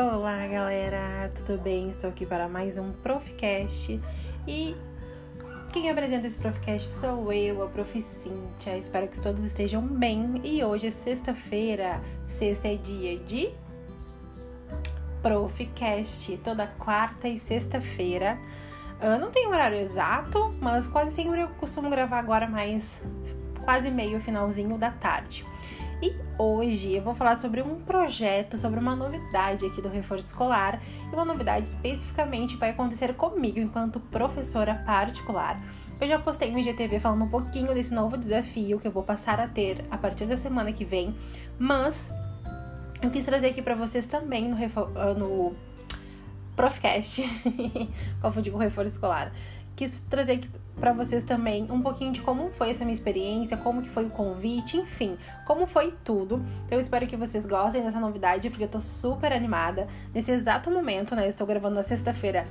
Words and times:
Olá, 0.00 0.46
galera, 0.46 1.28
tudo 1.34 1.60
bem? 1.60 1.88
Estou 1.88 2.08
aqui 2.08 2.24
para 2.24 2.48
mais 2.48 2.78
um 2.78 2.92
Profcast 2.92 4.00
e 4.46 4.76
quem 5.72 5.90
apresenta 5.90 6.28
esse 6.28 6.38
Profcast 6.38 6.88
sou 6.92 7.32
eu, 7.32 7.64
a 7.64 7.66
Prof. 7.66 8.00
Cíntia. 8.00 8.78
Espero 8.78 9.08
que 9.08 9.20
todos 9.20 9.42
estejam 9.42 9.82
bem 9.82 10.40
e 10.44 10.62
hoje 10.62 10.86
é 10.86 10.90
sexta-feira, 10.92 12.00
sexta 12.28 12.68
é 12.68 12.76
dia 12.76 13.18
de 13.18 13.50
Profcast, 15.20 16.36
toda 16.44 16.68
quarta 16.78 17.26
e 17.26 17.36
sexta-feira. 17.36 18.38
Uh, 19.02 19.18
não 19.18 19.32
tem 19.32 19.48
horário 19.48 19.78
exato, 19.78 20.54
mas 20.60 20.86
quase 20.86 21.10
sempre 21.10 21.40
eu 21.40 21.48
costumo 21.48 21.90
gravar 21.90 22.20
agora 22.20 22.46
mais 22.46 23.00
quase 23.64 23.90
meio 23.90 24.20
finalzinho 24.20 24.78
da 24.78 24.92
tarde. 24.92 25.44
E 26.00 26.14
hoje 26.38 26.94
eu 26.94 27.02
vou 27.02 27.12
falar 27.12 27.40
sobre 27.40 27.60
um 27.60 27.80
projeto, 27.80 28.56
sobre 28.56 28.78
uma 28.78 28.94
novidade 28.94 29.66
aqui 29.66 29.82
do 29.82 29.88
reforço 29.88 30.26
escolar. 30.26 30.80
E 31.10 31.14
uma 31.14 31.24
novidade 31.24 31.66
especificamente 31.66 32.56
vai 32.56 32.70
acontecer 32.70 33.14
comigo 33.14 33.58
enquanto 33.58 33.98
professora 33.98 34.76
particular. 34.86 35.60
Eu 36.00 36.06
já 36.06 36.18
postei 36.18 36.52
no 36.52 36.58
IGTV 36.60 37.00
falando 37.00 37.24
um 37.24 37.28
pouquinho 37.28 37.74
desse 37.74 37.92
novo 37.92 38.16
desafio 38.16 38.78
que 38.78 38.86
eu 38.86 38.92
vou 38.92 39.02
passar 39.02 39.40
a 39.40 39.48
ter 39.48 39.84
a 39.90 39.98
partir 39.98 40.26
da 40.26 40.36
semana 40.36 40.72
que 40.72 40.84
vem, 40.84 41.16
mas 41.58 42.12
eu 43.02 43.10
quis 43.10 43.24
trazer 43.24 43.48
aqui 43.48 43.60
para 43.60 43.74
vocês 43.74 44.06
também 44.06 44.48
no, 44.48 44.56
ah, 44.96 45.14
no 45.14 45.56
Profcast, 46.54 47.24
confundi 48.22 48.52
com 48.52 48.58
reforço 48.58 48.92
escolar 48.92 49.32
quis 49.78 49.94
trazer 50.10 50.32
aqui 50.32 50.50
para 50.78 50.92
vocês 50.92 51.24
também 51.24 51.66
um 51.70 51.80
pouquinho 51.80 52.12
de 52.12 52.20
como 52.20 52.50
foi 52.50 52.70
essa 52.70 52.84
minha 52.84 52.94
experiência, 52.94 53.56
como 53.56 53.82
que 53.82 53.88
foi 53.88 54.06
o 54.06 54.10
convite, 54.10 54.76
enfim, 54.76 55.16
como 55.46 55.66
foi 55.66 55.94
tudo. 56.04 56.44
Eu 56.70 56.78
espero 56.78 57.06
que 57.06 57.16
vocês 57.16 57.46
gostem 57.46 57.82
dessa 57.82 58.00
novidade, 58.00 58.48
porque 58.50 58.64
eu 58.64 58.68
tô 58.68 58.80
super 58.80 59.32
animada. 59.32 59.88
Nesse 60.14 60.32
exato 60.32 60.70
momento, 60.70 61.14
né, 61.14 61.28
estou 61.28 61.46
gravando 61.46 61.74
na 61.74 61.82
sexta-feira, 61.82 62.46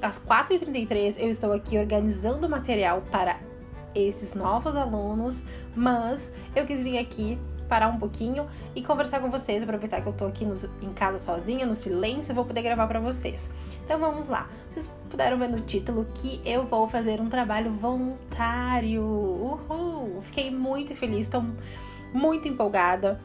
às 0.00 0.18
4h33, 0.18 1.16
eu 1.18 1.30
estou 1.30 1.52
aqui 1.52 1.78
organizando 1.78 2.48
material 2.48 3.02
para 3.10 3.38
esses 3.94 4.34
novos 4.34 4.76
alunos, 4.76 5.42
mas 5.74 6.32
eu 6.54 6.66
quis 6.66 6.82
vir 6.82 6.98
aqui 6.98 7.38
parar 7.68 7.88
um 7.88 7.98
pouquinho 7.98 8.48
e 8.74 8.82
conversar 8.82 9.20
com 9.20 9.30
vocês, 9.30 9.62
aproveitar 9.62 10.00
que 10.00 10.08
eu 10.08 10.12
tô 10.12 10.26
aqui 10.26 10.44
no, 10.44 10.54
em 10.82 10.92
casa 10.92 11.18
sozinha, 11.18 11.66
no 11.66 11.76
silêncio, 11.76 12.34
vou 12.34 12.44
poder 12.44 12.62
gravar 12.62 12.86
para 12.86 13.00
vocês. 13.00 13.50
Então 13.84 13.98
vamos 13.98 14.28
lá. 14.28 14.48
Vocês 14.68 14.86
puderam 15.08 15.38
ver 15.38 15.48
no 15.48 15.60
título 15.60 16.06
que 16.14 16.40
eu 16.44 16.64
vou 16.64 16.88
fazer 16.88 17.20
um 17.20 17.28
trabalho 17.28 17.70
voluntário. 17.72 19.02
Uhul! 19.02 20.22
Fiquei 20.22 20.50
muito 20.50 20.94
feliz, 20.94 21.22
estou 21.22 21.44
muito 22.12 22.48
empolgada 22.48 23.20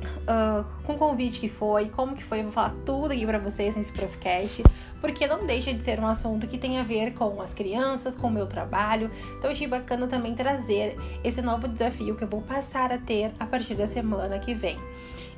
uh, 0.00 0.64
com 0.84 0.94
o 0.94 0.98
convite 0.98 1.40
que 1.40 1.48
foi, 1.48 1.88
como 1.88 2.14
que 2.14 2.24
foi, 2.24 2.40
eu 2.40 2.44
vou 2.44 2.52
falar 2.52 2.74
tudo 2.84 3.12
aqui 3.12 3.24
para 3.24 3.38
vocês 3.38 3.76
nesse 3.76 3.92
podcast, 3.92 4.62
porque 5.00 5.26
não 5.26 5.46
deixa 5.46 5.72
de 5.72 5.82
ser 5.82 5.98
um 6.00 6.06
assunto 6.06 6.46
que 6.46 6.58
tem 6.58 6.78
a 6.78 6.82
ver 6.82 7.14
com 7.14 7.40
as 7.40 7.54
crianças, 7.54 8.16
com 8.16 8.28
o 8.28 8.30
meu 8.30 8.46
trabalho. 8.46 9.10
Então 9.38 9.50
achei 9.50 9.66
bacana 9.66 10.06
também 10.06 10.34
trazer 10.34 10.96
esse 11.24 11.42
novo 11.42 11.68
desafio 11.68 12.14
que 12.14 12.24
eu 12.24 12.28
vou 12.28 12.42
passar 12.42 12.92
a 12.92 12.98
ter 12.98 13.32
a 13.38 13.46
partir 13.46 13.74
da 13.74 13.86
semana 13.86 14.38
que 14.38 14.54
vem. 14.54 14.78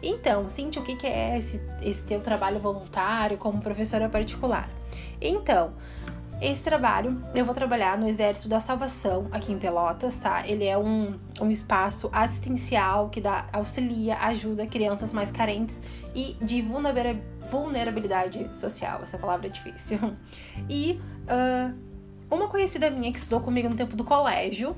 Então, 0.03 0.49
Cintia, 0.49 0.83
o 0.83 0.85
que, 0.85 0.97
que 0.97 1.07
é 1.07 1.39
esse, 1.39 1.63
esse 1.81 2.03
teu 2.05 2.21
trabalho 2.21 2.59
voluntário 2.59 3.39
como 3.39 3.63
professora 3.63 4.09
particular? 4.09 4.69
Então, 5.21 5.73
esse 6.43 6.65
trabalho 6.65 7.21
eu 7.35 7.45
vou 7.45 7.55
trabalhar 7.55 7.97
no 7.97 8.09
Exército 8.09 8.48
da 8.48 8.59
Salvação 8.59 9.29
aqui 9.31 9.53
em 9.53 9.59
Pelotas, 9.59 10.19
tá? 10.19 10.47
Ele 10.47 10.65
é 10.65 10.77
um, 10.77 11.19
um 11.41 11.51
espaço 11.51 12.11
assistencial 12.12 13.09
que 13.11 13.21
dá, 13.21 13.47
auxilia, 13.53 14.17
ajuda 14.19 14.67
crianças 14.67 15.13
mais 15.13 15.31
carentes 15.31 15.81
e 16.15 16.37
de 16.43 16.61
vulnerabilidade 17.51 18.57
social. 18.57 19.01
Essa 19.05 19.17
palavra 19.17 19.47
é 19.47 19.51
difícil. 19.51 19.98
E 20.69 21.01
uh, 21.25 21.75
uma 22.30 22.48
conhecida 22.48 22.91
minha 22.91 23.13
que 23.13 23.19
estudou 23.19 23.41
comigo 23.41 23.69
no 23.69 23.74
tempo 23.74 23.95
do 23.95 24.05
colégio, 24.05 24.77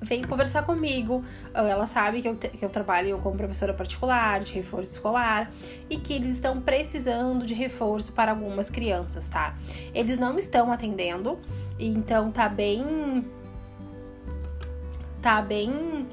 veio 0.00 0.26
conversar 0.26 0.62
comigo. 0.64 1.24
Ah, 1.52 1.62
ela 1.62 1.86
sabe 1.86 2.22
que 2.22 2.28
eu, 2.28 2.36
que 2.36 2.64
eu 2.64 2.70
trabalho 2.70 3.18
como 3.18 3.36
professora 3.36 3.74
particular, 3.74 4.40
de 4.40 4.52
reforço 4.52 4.92
escolar, 4.92 5.50
e 5.88 5.96
que 5.96 6.12
eles 6.12 6.30
estão 6.30 6.60
precisando 6.60 7.44
de 7.44 7.54
reforço 7.54 8.12
para 8.12 8.30
algumas 8.32 8.70
crianças, 8.70 9.28
tá? 9.28 9.56
Eles 9.94 10.18
não 10.18 10.38
estão 10.38 10.72
atendendo, 10.72 11.38
então 11.78 12.30
tá 12.30 12.48
bem. 12.48 13.24
Tá 15.22 15.42
bem 15.42 16.08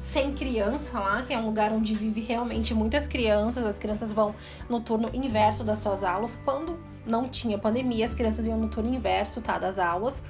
sem 0.00 0.32
criança 0.32 0.98
lá, 0.98 1.22
que 1.22 1.32
é 1.32 1.38
um 1.38 1.46
lugar 1.46 1.70
onde 1.70 1.94
vive 1.94 2.20
realmente 2.20 2.74
muitas 2.74 3.06
crianças. 3.06 3.64
As 3.64 3.78
crianças 3.78 4.12
vão 4.12 4.34
no 4.68 4.80
turno 4.80 5.08
inverso 5.12 5.62
das 5.62 5.78
suas 5.78 6.02
aulas. 6.02 6.38
Quando 6.44 6.76
não 7.06 7.28
tinha 7.28 7.56
pandemia, 7.56 8.04
as 8.04 8.14
crianças 8.14 8.46
iam 8.46 8.58
no 8.58 8.68
turno 8.68 8.92
inverso, 8.92 9.40
tá, 9.40 9.58
das 9.58 9.78
aulas. 9.78 10.24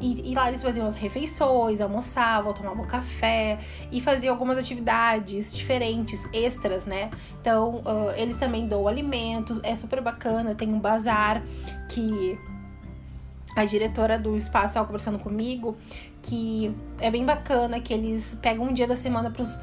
E, 0.00 0.30
e, 0.30 0.34
lá 0.34 0.48
eles 0.48 0.62
faziam 0.62 0.86
as 0.86 0.96
refeições, 0.96 1.80
almoçavam, 1.80 2.52
tomavam 2.52 2.86
café 2.86 3.58
e 3.90 4.00
faziam 4.00 4.32
algumas 4.32 4.58
atividades 4.58 5.56
diferentes, 5.56 6.28
extras, 6.32 6.84
né? 6.84 7.10
Então, 7.40 7.76
uh, 7.76 8.10
eles 8.16 8.36
também 8.36 8.66
dão 8.66 8.86
alimentos, 8.86 9.60
é 9.62 9.74
super 9.74 10.00
bacana. 10.00 10.54
Tem 10.54 10.68
um 10.68 10.78
bazar 10.78 11.42
que 11.88 12.38
a 13.56 13.64
diretora 13.64 14.18
do 14.18 14.36
espaço 14.36 14.68
estava 14.68 14.86
conversando 14.86 15.18
comigo, 15.18 15.76
que 16.22 16.74
é 17.00 17.10
bem 17.10 17.24
bacana, 17.24 17.80
que 17.80 17.92
eles 17.92 18.38
pegam 18.42 18.66
um 18.66 18.72
dia 18.74 18.86
da 18.86 18.96
semana 18.96 19.30
pros 19.30 19.58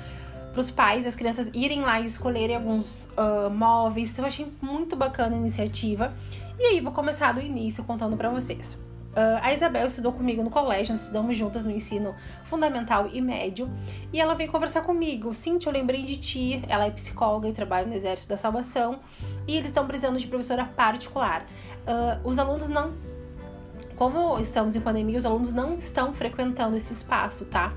para 0.54 0.62
os 0.62 0.70
pais, 0.70 1.08
as 1.08 1.16
crianças 1.16 1.50
irem 1.52 1.82
lá 1.82 2.00
e 2.00 2.06
escolherem 2.06 2.56
alguns 2.56 3.10
uh, 3.18 3.50
móveis. 3.50 4.12
Então, 4.12 4.24
eu 4.24 4.28
achei 4.28 4.54
muito 4.62 4.96
bacana 4.96 5.36
a 5.36 5.40
iniciativa. 5.40 6.14
E 6.60 6.64
aí, 6.66 6.80
vou 6.80 6.92
começar 6.92 7.32
do 7.32 7.42
início 7.42 7.84
contando 7.84 8.16
para 8.16 8.30
vocês. 8.30 8.80
Uh, 9.14 9.38
a 9.44 9.54
Isabel 9.54 9.88
estudou 9.88 10.12
comigo 10.12 10.42
no 10.42 10.50
colégio, 10.50 10.94
nós 10.94 11.02
estudamos 11.02 11.38
juntas 11.38 11.64
no 11.64 11.70
ensino 11.70 12.16
fundamental 12.46 13.08
e 13.14 13.22
médio. 13.22 13.70
E 14.12 14.20
ela 14.20 14.34
veio 14.34 14.52
conversar 14.52 14.82
comigo. 14.82 15.34
Cintia, 15.34 15.70
eu 15.70 15.74
lembrei 15.74 16.04
de 16.04 16.18
ti. 16.18 16.64
Ela 16.68 16.88
é 16.88 16.92
psicóloga 16.92 17.48
e 17.48 17.54
trabalha 17.54 17.86
no 17.86 17.94
Exército 17.94 18.30
da 18.30 18.38
Salvação. 18.38 19.00
E 19.48 19.56
eles 19.56 19.68
estão 19.68 19.86
precisando 19.86 20.18
de 20.18 20.26
professora 20.28 20.66
particular. 20.66 21.46
Uh, 21.88 22.28
os 22.28 22.40
alunos 22.40 22.70
não. 22.70 22.94
Como 23.96 24.40
estamos 24.40 24.76
em 24.76 24.82
pandemia, 24.82 25.20
os 25.20 25.26
alunos 25.26 25.54
não 25.54 25.76
estão 25.76 26.14
frequentando 26.16 26.76
esse 26.76 26.94
espaço, 26.94 27.46
tá? 27.46 27.72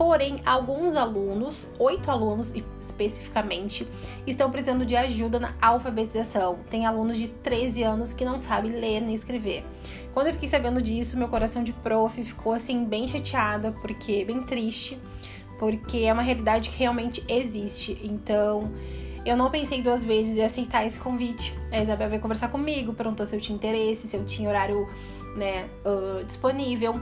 Porém, 0.00 0.40
alguns 0.46 0.96
alunos, 0.96 1.68
oito 1.78 2.10
alunos 2.10 2.54
especificamente, 2.54 3.86
estão 4.26 4.50
precisando 4.50 4.86
de 4.86 4.96
ajuda 4.96 5.38
na 5.38 5.54
alfabetização. 5.60 6.60
Tem 6.70 6.86
alunos 6.86 7.18
de 7.18 7.28
13 7.28 7.82
anos 7.82 8.14
que 8.14 8.24
não 8.24 8.40
sabem 8.40 8.72
ler 8.72 9.02
nem 9.02 9.14
escrever. 9.14 9.62
Quando 10.14 10.28
eu 10.28 10.32
fiquei 10.32 10.48
sabendo 10.48 10.80
disso, 10.80 11.18
meu 11.18 11.28
coração 11.28 11.62
de 11.62 11.74
prof 11.74 12.24
ficou 12.24 12.54
assim 12.54 12.82
bem 12.82 13.06
chateada, 13.06 13.72
porque 13.82 14.24
bem 14.24 14.42
triste, 14.42 14.98
porque 15.58 15.98
é 15.98 16.12
uma 16.14 16.22
realidade 16.22 16.70
que 16.70 16.78
realmente 16.78 17.22
existe. 17.28 18.00
Então, 18.02 18.72
eu 19.26 19.36
não 19.36 19.50
pensei 19.50 19.82
duas 19.82 20.02
vezes 20.02 20.38
em 20.38 20.42
aceitar 20.42 20.86
esse 20.86 20.98
convite. 20.98 21.54
A 21.70 21.78
Isabel 21.78 22.08
veio 22.08 22.22
conversar 22.22 22.48
comigo, 22.48 22.94
perguntou 22.94 23.26
se 23.26 23.36
eu 23.36 23.40
tinha 23.40 23.54
interesse, 23.54 24.08
se 24.08 24.16
eu 24.16 24.24
tinha 24.24 24.48
horário 24.48 24.88
né, 25.36 25.68
uh, 25.84 26.24
disponível, 26.24 26.94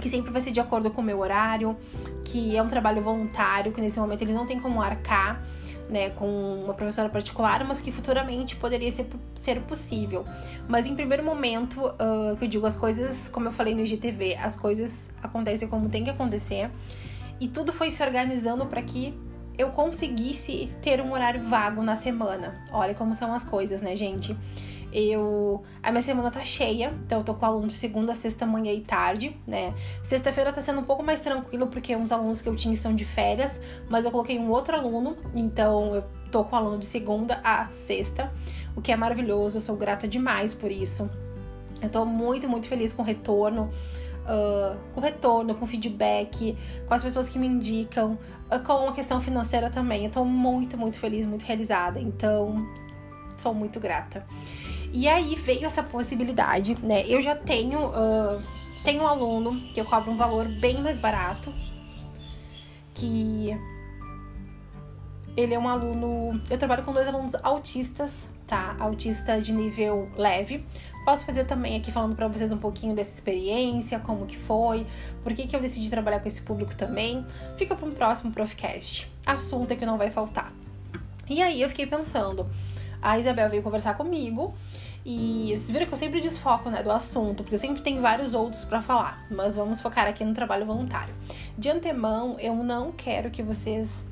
que 0.00 0.08
sempre 0.08 0.30
vai 0.30 0.40
ser 0.40 0.50
de 0.50 0.60
acordo 0.60 0.90
com 0.90 1.00
o 1.00 1.04
meu 1.04 1.18
horário, 1.20 1.76
que 2.24 2.56
é 2.56 2.62
um 2.62 2.68
trabalho 2.68 3.02
voluntário, 3.02 3.72
que 3.72 3.80
nesse 3.80 3.98
momento 3.98 4.22
eles 4.22 4.34
não 4.34 4.46
têm 4.46 4.58
como 4.58 4.80
arcar 4.80 5.42
né, 5.88 6.10
com 6.10 6.62
uma 6.64 6.74
professora 6.74 7.08
particular, 7.08 7.64
mas 7.64 7.80
que 7.80 7.92
futuramente 7.92 8.56
poderia 8.56 8.90
ser, 8.90 9.06
ser 9.40 9.60
possível. 9.60 10.24
Mas 10.66 10.86
em 10.86 10.96
primeiro 10.96 11.22
momento, 11.22 11.86
uh, 11.86 12.36
que 12.38 12.44
eu 12.44 12.48
digo 12.48 12.66
as 12.66 12.76
coisas, 12.76 13.28
como 13.28 13.48
eu 13.48 13.52
falei 13.52 13.74
no 13.74 13.82
IGTV, 13.82 14.36
as 14.36 14.56
coisas 14.56 15.10
acontecem 15.22 15.68
como 15.68 15.88
tem 15.88 16.02
que 16.02 16.10
acontecer. 16.10 16.70
E 17.38 17.46
tudo 17.46 17.72
foi 17.72 17.90
se 17.90 18.02
organizando 18.02 18.64
para 18.66 18.80
que 18.82 19.14
eu 19.58 19.68
conseguisse 19.70 20.70
ter 20.80 21.00
um 21.00 21.12
horário 21.12 21.42
vago 21.42 21.82
na 21.82 21.96
semana. 21.96 22.64
Olha 22.72 22.94
como 22.94 23.14
são 23.14 23.34
as 23.34 23.44
coisas, 23.44 23.82
né, 23.82 23.94
gente? 23.94 24.36
Eu. 24.92 25.62
A 25.82 25.90
minha 25.90 26.02
semana 26.02 26.30
tá 26.30 26.40
cheia, 26.40 26.92
então 27.06 27.18
eu 27.18 27.24
tô 27.24 27.34
com 27.34 27.46
aluno 27.46 27.68
de 27.68 27.74
segunda, 27.74 28.14
sexta, 28.14 28.44
manhã 28.44 28.72
e 28.72 28.82
tarde, 28.82 29.34
né? 29.46 29.74
Sexta-feira 30.02 30.52
tá 30.52 30.60
sendo 30.60 30.80
um 30.80 30.84
pouco 30.84 31.02
mais 31.02 31.20
tranquilo, 31.20 31.66
porque 31.68 31.96
uns 31.96 32.12
alunos 32.12 32.42
que 32.42 32.48
eu 32.48 32.54
tinha 32.54 32.74
estão 32.74 32.94
de 32.94 33.04
férias, 33.04 33.60
mas 33.88 34.04
eu 34.04 34.10
coloquei 34.10 34.38
um 34.38 34.50
outro 34.50 34.76
aluno, 34.76 35.16
então 35.34 35.94
eu 35.94 36.04
tô 36.30 36.44
com 36.44 36.56
aluno 36.56 36.78
de 36.78 36.86
segunda 36.86 37.40
a 37.42 37.68
sexta, 37.68 38.30
o 38.76 38.82
que 38.82 38.92
é 38.92 38.96
maravilhoso, 38.96 39.56
eu 39.56 39.60
sou 39.62 39.76
grata 39.76 40.06
demais 40.06 40.52
por 40.52 40.70
isso. 40.70 41.08
Eu 41.80 41.88
tô 41.88 42.04
muito, 42.04 42.48
muito 42.48 42.68
feliz 42.68 42.92
com 42.92 43.02
o 43.02 43.04
retorno. 43.04 43.70
Uh, 44.22 44.78
com 44.94 45.00
retorno, 45.00 45.52
com 45.52 45.66
feedback, 45.66 46.56
com 46.86 46.94
as 46.94 47.02
pessoas 47.02 47.28
que 47.28 47.40
me 47.40 47.46
indicam, 47.48 48.16
uh, 48.52 48.64
com 48.64 48.88
a 48.88 48.92
questão 48.92 49.20
financeira 49.20 49.68
também. 49.68 50.04
Eu 50.04 50.12
tô 50.12 50.24
muito, 50.24 50.78
muito 50.78 51.00
feliz, 51.00 51.26
muito 51.26 51.42
realizada. 51.42 51.98
Então, 51.98 52.64
sou 53.42 53.52
muito 53.52 53.80
grata. 53.80 54.24
E 54.92 55.08
aí 55.08 55.34
veio 55.34 55.64
essa 55.64 55.82
possibilidade, 55.82 56.76
né? 56.82 57.04
Eu 57.06 57.20
já 57.20 57.34
tenho, 57.34 57.88
uh, 57.88 58.42
tenho 58.84 59.02
um 59.02 59.06
aluno 59.06 59.58
que 59.72 59.80
eu 59.80 59.84
cobro 59.84 60.12
um 60.12 60.16
valor 60.16 60.46
bem 60.48 60.80
mais 60.80 60.98
barato, 60.98 61.52
que 62.94 63.56
ele 65.36 65.54
é 65.54 65.58
um 65.58 65.68
aluno. 65.68 66.40
Eu 66.48 66.58
trabalho 66.58 66.84
com 66.84 66.92
dois 66.92 67.08
alunos 67.08 67.34
autistas, 67.42 68.30
tá? 68.46 68.76
Autista 68.78 69.40
de 69.40 69.52
nível 69.52 70.10
leve. 70.16 70.64
Posso 71.04 71.24
fazer 71.24 71.44
também 71.46 71.76
aqui 71.76 71.90
falando 71.90 72.14
para 72.14 72.28
vocês 72.28 72.52
um 72.52 72.58
pouquinho 72.58 72.94
dessa 72.94 73.12
experiência, 73.12 73.98
como 73.98 74.24
que 74.24 74.36
foi, 74.36 74.86
por 75.24 75.34
que, 75.34 75.48
que 75.48 75.56
eu 75.56 75.60
decidi 75.60 75.90
trabalhar 75.90 76.20
com 76.20 76.28
esse 76.28 76.42
público 76.42 76.76
também. 76.76 77.26
Fica 77.58 77.74
para 77.74 77.88
um 77.88 77.94
próximo 77.94 78.30
Profcast. 78.30 79.10
Assunto 79.26 79.72
é 79.72 79.76
que 79.76 79.84
não 79.84 79.98
vai 79.98 80.10
faltar. 80.10 80.52
E 81.28 81.42
aí 81.42 81.60
eu 81.62 81.68
fiquei 81.68 81.86
pensando, 81.86 82.46
a 83.02 83.18
Isabel 83.18 83.50
veio 83.50 83.62
conversar 83.62 83.94
comigo 83.94 84.54
e 85.04 85.48
vocês 85.48 85.70
viram 85.70 85.86
que 85.86 85.92
eu 85.92 85.98
sempre 85.98 86.20
desfoco 86.20 86.70
né, 86.70 86.82
do 86.82 86.90
assunto, 86.90 87.42
porque 87.42 87.58
sempre 87.58 87.82
tenho 87.82 88.00
vários 88.00 88.34
outros 88.34 88.64
para 88.64 88.80
falar, 88.80 89.26
mas 89.28 89.56
vamos 89.56 89.80
focar 89.80 90.06
aqui 90.06 90.24
no 90.24 90.32
trabalho 90.32 90.64
voluntário. 90.64 91.12
De 91.58 91.68
antemão, 91.68 92.36
eu 92.38 92.54
não 92.54 92.92
quero 92.92 93.28
que 93.30 93.42
vocês 93.42 94.04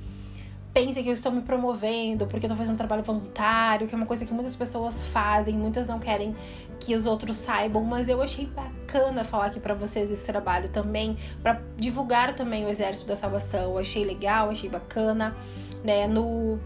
pensem 0.75 1.02
que 1.02 1.08
eu 1.08 1.14
estou 1.14 1.32
me 1.32 1.42
promovendo 1.42 2.26
porque 2.26 2.46
eu 2.46 2.48
estou 2.48 2.56
fazendo 2.56 2.76
trabalho 2.76 3.02
voluntário, 3.02 3.87
que 3.87 3.94
é 3.94 3.96
uma 3.96 4.06
coisa 4.06 4.26
que 4.26 4.32
muitas 4.32 4.56
pessoas 4.56 5.02
fazem, 5.04 5.54
muitas 5.54 5.86
não 5.86 6.00
querem 6.00 6.34
que 6.81 6.94
os 6.94 7.06
outros 7.06 7.36
saibam, 7.36 7.84
mas 7.84 8.08
eu 8.08 8.20
achei 8.22 8.46
bacana 8.46 9.22
falar 9.22 9.46
aqui 9.46 9.60
para 9.60 9.75
vocês 9.75 10.10
esse 10.10 10.26
trabalho 10.26 10.69
também, 10.70 11.16
para 11.43 11.60
divulgar 11.76 12.34
também 12.34 12.64
o 12.64 12.69
Exército 12.69 13.08
da 13.08 13.16
Salvação. 13.16 13.62
Eu 13.62 13.78
achei 13.78 14.04
legal, 14.04 14.50
achei 14.50 14.69
bacana, 14.69 15.36
né? 15.84 16.06
No 16.06 16.58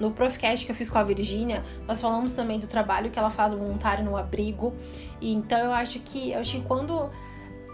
no 0.00 0.10
Profcast 0.10 0.64
que 0.64 0.72
eu 0.72 0.76
fiz 0.76 0.88
com 0.88 0.98
a 0.98 1.04
Virgínia, 1.04 1.62
nós 1.86 2.00
falamos 2.00 2.32
também 2.34 2.58
do 2.58 2.66
trabalho 2.66 3.10
que 3.10 3.18
ela 3.18 3.30
faz 3.30 3.52
voluntário 3.52 4.02
no 4.02 4.16
abrigo. 4.16 4.74
E 5.20 5.32
então 5.32 5.58
eu 5.58 5.72
acho 5.72 6.00
que 6.00 6.32
eu 6.32 6.40
acho 6.40 6.56
que 6.56 6.62
quando 6.62 7.10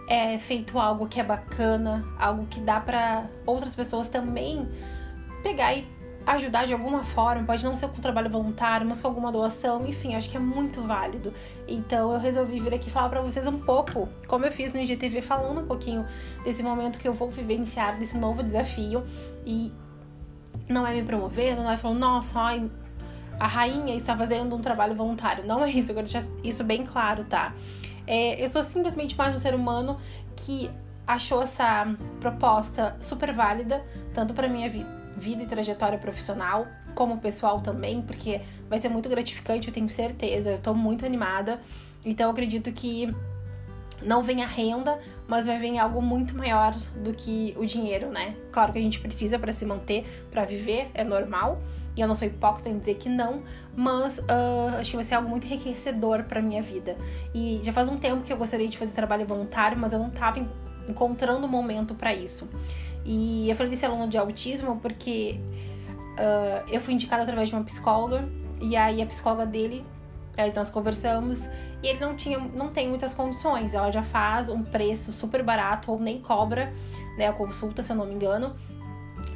é 0.08 0.36
feito 0.38 0.78
algo 0.78 1.06
que 1.06 1.20
é 1.20 1.24
bacana, 1.24 2.04
algo 2.18 2.46
que 2.46 2.60
dá 2.60 2.80
para 2.80 3.26
outras 3.46 3.74
pessoas 3.74 4.08
também 4.08 4.68
pegar 5.42 5.74
e 5.74 5.86
ajudar 6.26 6.66
de 6.66 6.72
alguma 6.72 7.04
forma, 7.04 7.44
pode 7.44 7.64
não 7.64 7.76
ser 7.76 7.88
com 7.88 8.00
trabalho 8.00 8.28
voluntário, 8.28 8.84
mas 8.84 9.00
com 9.00 9.06
alguma 9.06 9.30
doação, 9.30 9.86
enfim, 9.86 10.16
acho 10.16 10.28
que 10.28 10.36
é 10.36 10.40
muito 10.40 10.82
válido. 10.82 11.32
Então 11.68 12.12
eu 12.12 12.18
resolvi 12.18 12.58
vir 12.58 12.74
aqui 12.74 12.90
falar 12.90 13.08
para 13.08 13.20
vocês 13.20 13.46
um 13.46 13.58
pouco, 13.58 14.08
como 14.26 14.44
eu 14.44 14.50
fiz 14.50 14.74
no 14.74 14.80
IGTV, 14.80 15.22
falando 15.22 15.60
um 15.60 15.66
pouquinho 15.66 16.04
desse 16.42 16.64
momento 16.64 16.98
que 16.98 17.06
eu 17.06 17.14
vou 17.14 17.30
vivenciar, 17.30 17.96
desse 17.96 18.18
novo 18.18 18.42
desafio. 18.42 19.04
E 19.44 19.72
não 20.68 20.86
é 20.86 20.94
me 20.94 21.02
promovendo, 21.02 21.62
não 21.62 21.70
é 21.70 21.76
falando, 21.76 21.98
nossa, 21.98 22.40
ai, 22.40 22.70
a 23.38 23.46
rainha 23.46 23.94
está 23.94 24.16
fazendo 24.16 24.54
um 24.54 24.60
trabalho 24.60 24.94
voluntário. 24.94 25.44
Não 25.44 25.64
é 25.64 25.70
isso, 25.70 25.90
eu 25.90 25.94
quero 25.94 26.06
deixar 26.08 26.28
isso 26.42 26.64
bem 26.64 26.84
claro, 26.84 27.28
tá? 27.28 27.54
É, 28.06 28.42
eu 28.42 28.48
sou 28.48 28.62
simplesmente 28.62 29.16
mais 29.16 29.34
um 29.34 29.38
ser 29.38 29.54
humano 29.54 29.98
que 30.36 30.70
achou 31.06 31.42
essa 31.42 31.86
proposta 32.20 32.96
super 33.00 33.32
válida, 33.32 33.84
tanto 34.14 34.34
para 34.34 34.48
minha 34.48 34.68
vi 34.68 34.84
vida 35.16 35.42
e 35.42 35.46
trajetória 35.46 35.98
profissional, 35.98 36.66
como 36.94 37.18
pessoal 37.18 37.60
também, 37.60 38.02
porque 38.02 38.40
vai 38.68 38.78
ser 38.78 38.90
muito 38.90 39.08
gratificante, 39.08 39.68
eu 39.68 39.74
tenho 39.74 39.88
certeza, 39.88 40.50
eu 40.50 40.58
tô 40.58 40.74
muito 40.74 41.06
animada. 41.06 41.60
Então 42.04 42.26
eu 42.26 42.30
acredito 42.32 42.70
que 42.72 43.14
não 44.02 44.22
vem 44.22 44.42
a 44.42 44.46
renda, 44.46 44.98
mas 45.26 45.46
vai 45.46 45.58
vir 45.58 45.78
algo 45.78 46.00
muito 46.00 46.36
maior 46.36 46.74
do 46.96 47.12
que 47.12 47.54
o 47.56 47.64
dinheiro, 47.64 48.08
né? 48.08 48.36
Claro 48.52 48.72
que 48.72 48.78
a 48.78 48.82
gente 48.82 49.00
precisa 49.00 49.38
para 49.38 49.52
se 49.52 49.64
manter, 49.64 50.04
para 50.30 50.44
viver, 50.44 50.90
é 50.94 51.02
normal. 51.02 51.60
E 51.96 52.00
eu 52.00 52.06
não 52.06 52.14
sou 52.14 52.28
hipócrita 52.28 52.68
em 52.68 52.78
dizer 52.78 52.96
que 52.96 53.08
não, 53.08 53.40
mas 53.74 54.18
uh, 54.18 54.76
acho 54.78 54.90
que 54.90 54.96
vai 54.96 55.04
ser 55.04 55.14
algo 55.14 55.28
muito 55.28 55.46
enriquecedor 55.46 56.24
para 56.24 56.42
minha 56.42 56.62
vida. 56.62 56.96
E 57.34 57.60
já 57.62 57.72
faz 57.72 57.88
um 57.88 57.96
tempo 57.96 58.22
que 58.22 58.32
eu 58.32 58.36
gostaria 58.36 58.68
de 58.68 58.76
fazer 58.76 58.94
trabalho 58.94 59.26
voluntário, 59.26 59.78
mas 59.78 59.92
eu 59.92 59.98
não 59.98 60.08
estava 60.08 60.46
encontrando 60.88 61.46
o 61.46 61.48
momento 61.48 61.94
para 61.94 62.14
isso. 62.14 62.48
E 63.04 63.48
eu 63.48 63.56
falei 63.56 63.70
desse 63.70 63.86
aluno 63.86 64.08
de 64.08 64.18
autismo 64.18 64.78
porque 64.80 65.40
uh, 66.16 66.68
eu 66.68 66.80
fui 66.80 66.92
indicada 66.92 67.22
através 67.22 67.48
de 67.48 67.54
uma 67.54 67.64
psicóloga, 67.64 68.28
e 68.60 68.76
aí 68.76 69.00
a 69.00 69.06
psicóloga 69.06 69.46
dele, 69.46 69.84
aí 70.36 70.52
nós 70.54 70.70
conversamos 70.70 71.46
e 71.82 71.88
ele 71.88 72.00
não 72.00 72.16
tinha, 72.16 72.38
não 72.38 72.68
tem 72.68 72.88
muitas 72.88 73.14
condições. 73.14 73.74
Ela 73.74 73.90
já 73.90 74.02
faz 74.02 74.48
um 74.48 74.62
preço 74.62 75.12
super 75.12 75.42
barato 75.42 75.92
ou 75.92 75.98
nem 75.98 76.20
cobra, 76.20 76.72
né, 77.16 77.28
a 77.28 77.32
consulta, 77.32 77.82
se 77.82 77.92
eu 77.92 77.96
não 77.96 78.06
me 78.06 78.14
engano. 78.14 78.54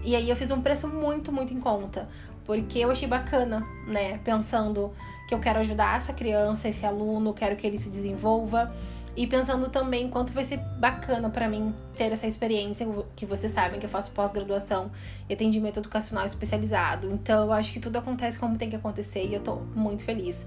E 0.03 0.17
aí 0.17 0.29
eu 0.29 0.37
fiz 0.37 0.51
um 0.51 0.61
preço 0.61 0.89
muito, 0.89 1.33
muito 1.33 1.53
em 1.53 1.61
conta, 1.61 2.09
porque 2.45 2.79
eu 2.79 2.91
achei 2.91 3.09
bacana, 3.09 3.67
né, 3.87 4.19
pensando 4.25 4.93
que 5.29 5.35
eu 5.35 5.39
quero 5.39 5.61
ajudar 5.61 5.99
essa 5.99 6.13
criança, 6.13 6.69
esse 6.69 6.85
aluno, 6.85 7.33
quero 7.33 7.57
que 7.57 7.67
ele 7.67 7.79
se 7.79 7.91
desenvolva. 7.91 8.75
E 9.17 9.27
pensando 9.27 9.69
também 9.69 10.09
quanto 10.09 10.33
vai 10.33 10.45
ser 10.45 10.59
bacana 10.79 11.29
para 11.29 11.49
mim 11.49 11.75
ter 11.97 12.13
essa 12.13 12.27
experiência, 12.27 12.87
que 13.17 13.27
vocês 13.27 13.53
sabem 13.53 13.81
que 13.81 13.87
eu 13.87 13.91
faço 13.91 14.13
pós-graduação 14.13 14.91
e 15.29 15.35
atendimento 15.35 15.81
educacional 15.81 16.25
especializado. 16.25 17.11
Então 17.13 17.45
eu 17.45 17.53
acho 17.53 17.73
que 17.73 17.81
tudo 17.81 17.97
acontece 17.97 18.39
como 18.39 18.57
tem 18.57 18.71
que 18.71 18.77
acontecer 18.77 19.25
e 19.25 19.35
eu 19.35 19.41
tô 19.41 19.57
muito 19.75 20.05
feliz. 20.05 20.47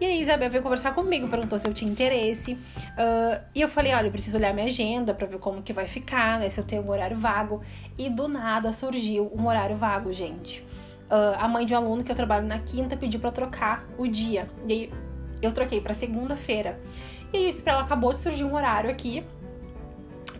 E 0.00 0.04
aí 0.04 0.20
Isabel 0.20 0.50
veio 0.50 0.62
conversar 0.62 0.94
comigo, 0.94 1.28
perguntou 1.28 1.58
se 1.58 1.66
eu 1.66 1.72
tinha 1.72 1.90
interesse. 1.90 2.52
Uh, 2.54 3.40
e 3.54 3.60
eu 3.60 3.68
falei, 3.68 3.94
olha, 3.94 4.06
eu 4.06 4.12
preciso 4.12 4.36
olhar 4.36 4.52
minha 4.52 4.66
agenda 4.66 5.14
para 5.14 5.26
ver 5.26 5.38
como 5.38 5.62
que 5.62 5.72
vai 5.72 5.86
ficar, 5.86 6.38
né? 6.38 6.50
Se 6.50 6.60
eu 6.60 6.64
tenho 6.64 6.82
um 6.82 6.90
horário 6.90 7.16
vago. 7.16 7.62
E 7.96 8.10
do 8.10 8.28
nada 8.28 8.72
surgiu 8.72 9.32
um 9.34 9.46
horário 9.46 9.76
vago, 9.76 10.12
gente. 10.12 10.60
Uh, 11.10 11.36
a 11.38 11.46
mãe 11.46 11.66
de 11.66 11.74
um 11.74 11.76
aluno 11.76 12.02
que 12.02 12.10
eu 12.10 12.16
trabalho 12.16 12.46
na 12.46 12.58
quinta 12.58 12.96
pediu 12.96 13.20
para 13.20 13.30
trocar 13.30 13.84
o 13.98 14.06
dia. 14.06 14.48
E 14.66 14.72
aí 14.72 14.90
eu 15.42 15.52
troquei 15.52 15.80
para 15.80 15.92
segunda-feira. 15.92 16.80
E 17.32 17.46
eu 17.46 17.50
disse 17.50 17.62
pra 17.62 17.72
ela, 17.74 17.82
acabou 17.82 18.12
de 18.12 18.18
surgir 18.18 18.44
um 18.44 18.54
horário 18.54 18.90
aqui 18.90 19.24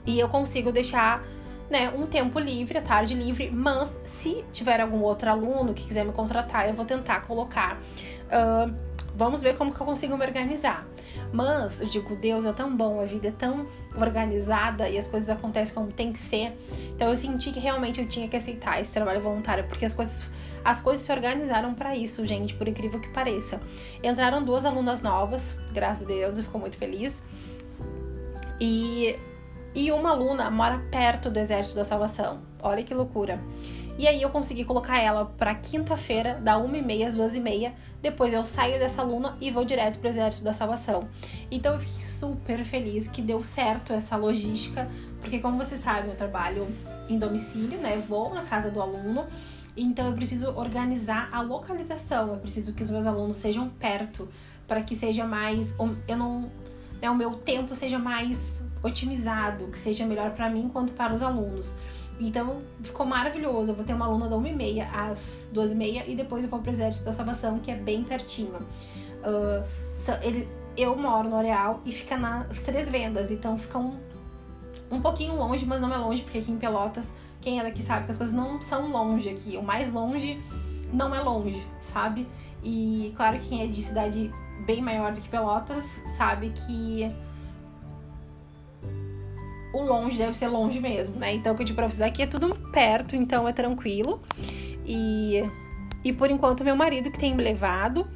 e 0.07 0.19
eu 0.19 0.29
consigo 0.29 0.73
deixar 0.73 1.25
né, 1.71 1.91
um 1.97 2.07
tempo 2.07 2.39
livre, 2.39 2.77
a 2.77 2.83
tarde 2.83 3.15
livre, 3.15 3.51
mas 3.51 3.89
se 4.05 4.45
tiver 4.53 4.81
algum 4.81 5.01
outro 5.01 5.31
aluno 5.31 5.73
que 5.73 5.87
quiser 5.87 6.05
me 6.05 6.13
contratar, 6.13 6.69
eu 6.69 6.75
vou 6.75 6.85
tentar 6.85 7.21
colocar. 7.23 7.81
Uh, 8.27 8.75
vamos 9.17 9.41
ver 9.41 9.57
como 9.57 9.73
que 9.73 9.81
eu 9.81 9.87
consigo 9.87 10.17
me 10.17 10.25
organizar. 10.25 10.87
Mas 11.33 11.81
eu 11.81 11.89
digo, 11.89 12.15
Deus 12.15 12.45
é 12.45 12.53
tão 12.53 12.77
bom, 12.77 13.01
a 13.01 13.07
vida 13.07 13.29
é 13.29 13.31
tão 13.31 13.67
organizada 13.97 14.87
e 14.89 14.99
as 14.99 15.09
coisas 15.09 15.31
acontecem 15.31 15.75
como 15.75 15.91
tem 15.91 16.13
que 16.13 16.19
ser. 16.19 16.53
Então 16.95 17.09
eu 17.09 17.17
senti 17.17 17.51
que 17.51 17.61
realmente 17.61 18.01
eu 18.03 18.07
tinha 18.07 18.29
que 18.29 18.37
aceitar 18.37 18.79
esse 18.79 18.93
trabalho 18.93 19.21
voluntário, 19.21 19.65
porque 19.65 19.87
as 19.87 19.95
coisas 19.95 20.25
as 20.65 20.81
coisas 20.81 21.05
se 21.05 21.13
organizaram 21.13 21.75
para 21.75 21.97
isso, 21.97 22.25
gente, 22.27 22.55
por 22.55 22.69
incrível 22.69 23.01
que 23.01 23.09
pareça. 23.09 23.61
Entraram 24.03 24.45
duas 24.45 24.65
alunas 24.65 25.03
novas, 25.03 25.57
graças 25.73 26.05
a 26.05 26.07
Deus, 26.07 26.39
eu 26.39 26.45
fico 26.45 26.59
muito 26.59 26.77
feliz. 26.77 27.23
E, 28.61 29.17
e 29.75 29.91
uma 29.91 30.11
aluna 30.11 30.51
mora 30.51 30.79
perto 30.91 31.31
do 31.31 31.39
Exército 31.39 31.77
da 31.77 31.85
Salvação. 31.85 32.41
Olha 32.63 32.83
que 32.85 32.95
loucura. 32.95 33.41
E 33.99 34.07
aí 34.07 34.23
eu 34.23 34.31
consegui 34.31 34.65
colocar 34.65 34.99
ela 34.99 35.27
para 35.27 35.55
quinta-feira, 35.55 36.35
da 36.43 36.55
1h30 36.55 37.07
às 37.07 37.17
2h30. 37.17 37.73
Depois 38.01 38.33
eu 38.33 38.45
saio 38.45 38.79
dessa 38.79 39.03
aluna 39.03 39.37
e 39.41 39.51
vou 39.51 39.65
direto 39.65 39.99
pro 39.99 40.09
Exército 40.09 40.45
da 40.45 40.53
Salvação. 40.53 41.09
Então 41.51 41.75
eu 41.75 41.81
fiquei 41.81 42.01
super 42.01 42.65
feliz 42.65 43.07
que 43.07 43.21
deu 43.21 43.45
certo 43.45 43.93
essa 43.93 44.17
logística, 44.17 44.89
porque 45.21 45.39
como 45.39 45.57
vocês 45.57 45.81
sabem, 45.81 46.11
eu 46.11 46.17
trabalho 46.17 46.67
em 47.09 47.19
domicílio, 47.19 47.79
né? 47.79 48.03
Vou 48.09 48.35
na 48.35 48.43
casa 48.43 48.71
do 48.71 48.81
aluno 48.81 49.27
então 49.77 50.07
eu 50.07 50.13
preciso 50.13 50.51
organizar 50.51 51.29
a 51.33 51.41
localização, 51.41 52.29
eu 52.29 52.37
preciso 52.39 52.75
que 52.75 52.83
os 52.83 52.91
meus 52.91 53.07
alunos 53.07 53.37
sejam 53.37 53.69
perto, 53.69 54.29
para 54.67 54.83
que 54.83 54.95
seja 54.95 55.25
mais. 55.25 55.75
Eu 56.07 56.17
não. 56.17 56.51
Né, 57.01 57.11
o 57.11 57.15
meu 57.15 57.35
tempo 57.35 57.75
seja 57.75 57.99
mais 57.99 58.63
otimizado, 58.83 59.67
que 59.67 59.79
seja 59.79 60.07
melhor 60.07 60.31
para 60.33 60.49
mim 60.49 60.69
quanto 60.69 60.93
para 60.93 61.13
os 61.13 61.23
alunos. 61.23 61.75
Então 62.21 62.63
ficou 62.83 63.05
maravilhoso. 63.07 63.73
Eu 63.73 63.75
vou 63.75 63.85
ter 63.85 63.95
uma 63.95 64.07
aluna 64.07 64.29
da 64.29 64.37
1h30 64.37 64.87
às 64.93 65.49
2h30 65.53 66.05
e 66.07 66.15
depois 66.15 66.45
eu 66.45 66.51
vou 66.51 66.61
pro 66.61 66.71
Exército 66.71 67.05
da 67.05 67.13
Salvação, 67.13 67.59
que 67.59 67.71
é 67.71 67.75
bem 67.75 68.05
pertinho. 68.05 68.55
Uh, 68.55 69.65
ele, 70.23 70.49
eu 70.77 70.97
moro 70.97 71.29
no 71.29 71.37
Areal 71.37 71.81
e 71.85 71.93
fica 71.93 72.17
nas 72.17 72.63
três 72.63 72.89
vendas, 72.89 73.31
então 73.31 73.59
fica 73.59 73.79
um, 73.79 73.99
um 74.91 75.01
pouquinho 75.01 75.35
longe, 75.35 75.65
mas 75.65 75.81
não 75.81 75.93
é 75.93 75.97
longe, 75.97 76.23
porque 76.23 76.39
aqui 76.39 76.53
em 76.53 76.59
Pelotas 76.59 77.13
quem 77.43 77.59
é 77.59 77.63
daqui 77.63 77.83
sabe 77.83 78.05
que 78.07 78.13
as 78.13 78.17
coisas 78.17 78.35
não 78.35 78.63
são 78.63 78.91
longe 78.91 79.29
aqui. 79.29 79.57
O 79.57 79.63
mais 79.63 79.93
longe 79.93 80.41
não 80.93 81.15
é 81.15 81.21
longe, 81.21 81.61
sabe? 81.81 82.27
E 82.63 83.13
claro 83.17 83.39
que 83.39 83.49
quem 83.49 83.63
é 83.63 83.67
de 83.67 83.83
cidade 83.83 84.31
bem 84.65 84.81
maior 84.81 85.13
do 85.13 85.21
que 85.21 85.29
Pelotas 85.29 85.99
sabe 86.17 86.51
que 86.51 87.11
o 89.75 89.83
longe 89.83 90.19
deve 90.19 90.37
ser 90.37 90.49
longe 90.49 90.79
mesmo, 90.81 91.17
né? 91.17 91.35
Então, 91.35 91.53
o 91.53 91.57
que 91.57 91.63
eu 91.63 91.67
digo 91.67 91.77
pra 91.77 91.89
vocês 91.89 92.03
aqui 92.03 92.23
é 92.23 92.27
tudo 92.27 92.55
perto, 92.71 93.17
então 93.17 93.49
é 93.49 93.53
tranquilo. 93.53 94.21
E, 94.87 95.43
e 96.05 96.13
por 96.13 96.31
enquanto, 96.31 96.63
meu 96.63 96.77
marido 96.77 97.11
que 97.11 97.19
tem 97.19 97.35
me 97.35 97.43
levado. 97.43 98.07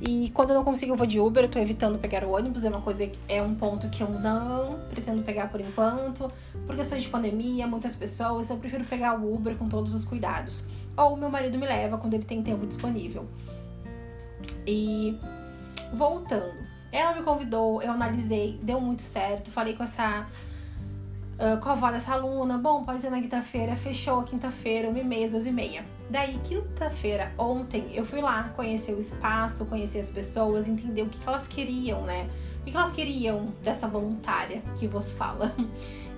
E 0.00 0.30
quando 0.34 0.50
eu 0.50 0.56
não 0.56 0.64
consigo, 0.64 0.92
eu 0.92 0.96
vou 0.96 1.06
de 1.06 1.20
Uber, 1.20 1.44
eu 1.44 1.48
tô 1.48 1.58
evitando 1.58 1.98
pegar 1.98 2.24
o 2.24 2.30
ônibus, 2.32 2.64
é 2.64 2.68
uma 2.68 2.80
coisa, 2.80 3.08
é 3.28 3.40
um 3.40 3.54
ponto 3.54 3.88
que 3.88 4.02
eu 4.02 4.08
não 4.08 4.78
pretendo 4.90 5.22
pegar 5.22 5.48
por 5.50 5.60
enquanto, 5.60 6.28
por 6.66 6.74
questões 6.74 7.02
de 7.02 7.08
pandemia, 7.08 7.66
muitas 7.66 7.94
pessoas, 7.94 8.50
eu 8.50 8.56
prefiro 8.56 8.84
pegar 8.84 9.18
o 9.18 9.32
Uber 9.32 9.56
com 9.56 9.68
todos 9.68 9.94
os 9.94 10.04
cuidados. 10.04 10.66
Ou 10.96 11.16
meu 11.16 11.30
marido 11.30 11.58
me 11.58 11.66
leva 11.66 11.96
quando 11.96 12.14
ele 12.14 12.24
tem 12.24 12.42
tempo 12.42 12.66
disponível. 12.66 13.26
E 14.66 15.18
voltando, 15.92 16.54
ela 16.90 17.14
me 17.14 17.22
convidou, 17.22 17.80
eu 17.80 17.92
analisei, 17.92 18.58
deu 18.62 18.80
muito 18.80 19.02
certo, 19.02 19.50
falei 19.50 19.74
com 19.74 19.84
essa 19.84 20.28
Uh, 21.34 21.60
com 21.60 21.68
a 21.68 21.72
avó 21.72 21.90
dessa 21.90 22.12
aluna, 22.12 22.56
bom, 22.56 22.84
pode 22.84 23.00
ser 23.00 23.10
na 23.10 23.20
quinta-feira, 23.20 23.74
fechou 23.74 24.22
quinta-feira, 24.22 24.88
uma 24.88 25.00
e 25.00 25.04
meia, 25.04 25.28
duas 25.28 25.46
e 25.46 25.50
meia. 25.50 25.84
Daí, 26.08 26.38
quinta-feira, 26.44 27.32
ontem, 27.36 27.88
eu 27.92 28.04
fui 28.04 28.20
lá 28.20 28.52
conhecer 28.54 28.92
o 28.92 29.00
espaço, 29.00 29.64
conhecer 29.64 29.98
as 29.98 30.10
pessoas, 30.10 30.68
entender 30.68 31.02
o 31.02 31.08
que, 31.08 31.18
que 31.18 31.28
elas 31.28 31.48
queriam, 31.48 32.02
né? 32.02 32.30
O 32.60 32.64
que, 32.64 32.70
que 32.70 32.76
elas 32.76 32.92
queriam 32.92 33.52
dessa 33.64 33.88
voluntária 33.88 34.62
que 34.76 34.86
vos 34.86 35.10
fala. 35.10 35.54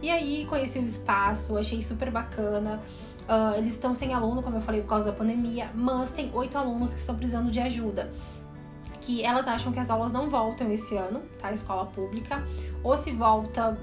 E 0.03 0.11
aí, 0.11 0.47
conheci 0.47 0.79
o 0.79 0.85
espaço, 0.85 1.57
achei 1.57 1.81
super 1.81 2.11
bacana. 2.11 2.83
Uh, 3.27 3.57
eles 3.57 3.73
estão 3.73 3.95
sem 3.95 4.13
aluno, 4.13 4.43
como 4.43 4.59
eu 4.59 4.61
falei, 4.61 4.83
por 4.83 4.89
causa 4.89 5.11
da 5.11 5.17
pandemia, 5.17 5.71
mas 5.75 6.11
tem 6.11 6.31
oito 6.35 6.57
alunos 6.59 6.93
que 6.93 7.01
estão 7.01 7.17
precisando 7.17 7.51
de 7.51 7.59
ajuda. 7.59 8.13
Que 9.01 9.25
elas 9.25 9.49
acham 9.49 9.73
que 9.73 9.81
as 9.81 9.89
aulas 9.89 10.13
não 10.13 10.29
voltam 10.29 10.71
esse 10.71 10.97
ano, 10.97 11.23
tá? 11.39 11.51
Escola 11.51 11.87
pública. 11.87 12.45
Ou 12.85 12.95
se 12.97 13.11
volta, 13.11 13.77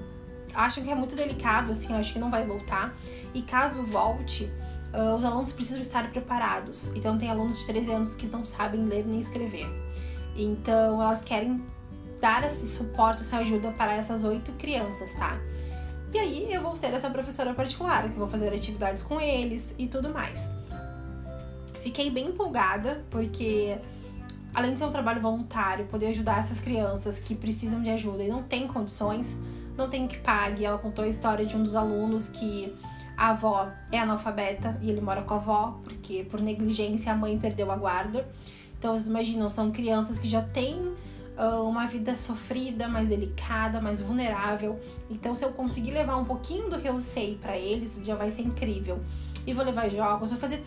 acham 0.53 0.83
que 0.83 0.91
é 0.91 0.95
muito 0.95 1.15
delicado, 1.15 1.71
assim, 1.71 1.93
acho 1.93 2.13
que 2.13 2.19
não 2.19 2.29
vai 2.29 2.45
voltar. 2.45 2.95
E 3.33 3.41
caso 3.41 3.83
volte, 3.83 4.51
uh, 4.93 5.15
os 5.15 5.25
alunos 5.25 5.51
precisam 5.51 5.81
estar 5.81 6.09
preparados. 6.11 6.91
Então, 6.95 7.17
tem 7.17 7.29
alunos 7.29 7.59
de 7.59 7.65
13 7.65 7.91
anos 7.91 8.15
que 8.15 8.27
não 8.27 8.45
sabem 8.45 8.85
ler 8.85 9.05
nem 9.05 9.19
escrever. 9.19 9.67
Então, 10.35 11.01
elas 11.01 11.21
querem 11.21 11.63
dar 12.19 12.43
esse 12.43 12.67
suporte, 12.67 13.21
essa 13.21 13.37
ajuda 13.37 13.71
para 13.71 13.93
essas 13.93 14.23
oito 14.23 14.51
crianças, 14.53 15.13
tá? 15.15 15.39
E 16.13 16.19
aí, 16.19 16.53
eu 16.53 16.61
vou 16.61 16.75
ser 16.75 16.93
essa 16.93 17.09
professora 17.09 17.53
particular, 17.53 18.09
que 18.09 18.17
vou 18.17 18.29
fazer 18.29 18.53
atividades 18.53 19.03
com 19.03 19.19
eles 19.19 19.73
e 19.77 19.87
tudo 19.87 20.09
mais. 20.09 20.49
Fiquei 21.81 22.09
bem 22.09 22.27
empolgada, 22.27 23.03
porque 23.09 23.77
além 24.53 24.73
de 24.73 24.79
ser 24.79 24.85
um 24.85 24.91
trabalho 24.91 25.21
voluntário, 25.21 25.85
poder 25.85 26.07
ajudar 26.07 26.39
essas 26.39 26.59
crianças 26.59 27.19
que 27.19 27.33
precisam 27.33 27.81
de 27.81 27.89
ajuda 27.89 28.23
e 28.23 28.27
não 28.27 28.43
têm 28.43 28.67
condições, 28.67 29.37
não 29.77 29.89
tem 29.89 30.07
que 30.07 30.17
pague. 30.19 30.63
Ela 30.65 30.77
contou 30.77 31.03
a 31.03 31.07
história 31.07 31.45
de 31.45 31.55
um 31.55 31.63
dos 31.63 31.75
alunos 31.75 32.29
que 32.29 32.73
a 33.17 33.29
avó 33.29 33.69
é 33.91 33.99
analfabeta 33.99 34.77
e 34.81 34.89
ele 34.89 35.01
mora 35.01 35.21
com 35.23 35.33
a 35.33 35.37
avó, 35.37 35.79
porque 35.83 36.23
por 36.23 36.39
negligência 36.39 37.11
a 37.11 37.15
mãe 37.15 37.37
perdeu 37.37 37.71
a 37.71 37.75
guarda. 37.75 38.27
Então 38.77 38.91
vocês 38.91 39.07
imaginam, 39.07 39.49
são 39.49 39.71
crianças 39.71 40.19
que 40.19 40.29
já 40.29 40.41
têm 40.41 40.93
uh, 41.37 41.63
uma 41.63 41.85
vida 41.87 42.15
sofrida, 42.15 42.87
mais 42.87 43.09
delicada, 43.09 43.79
mais 43.79 44.01
vulnerável. 44.01 44.79
Então 45.09 45.33
se 45.35 45.43
eu 45.43 45.51
conseguir 45.51 45.91
levar 45.91 46.17
um 46.17 46.25
pouquinho 46.25 46.69
do 46.69 46.79
que 46.79 46.87
eu 46.87 46.99
sei 46.99 47.37
para 47.41 47.57
eles, 47.57 47.99
já 48.03 48.15
vai 48.15 48.29
ser 48.29 48.41
incrível. 48.41 48.99
E 49.45 49.53
vou 49.53 49.63
levar 49.65 49.89
jogos, 49.89 50.29
vou 50.31 50.39
fazer 50.39 50.63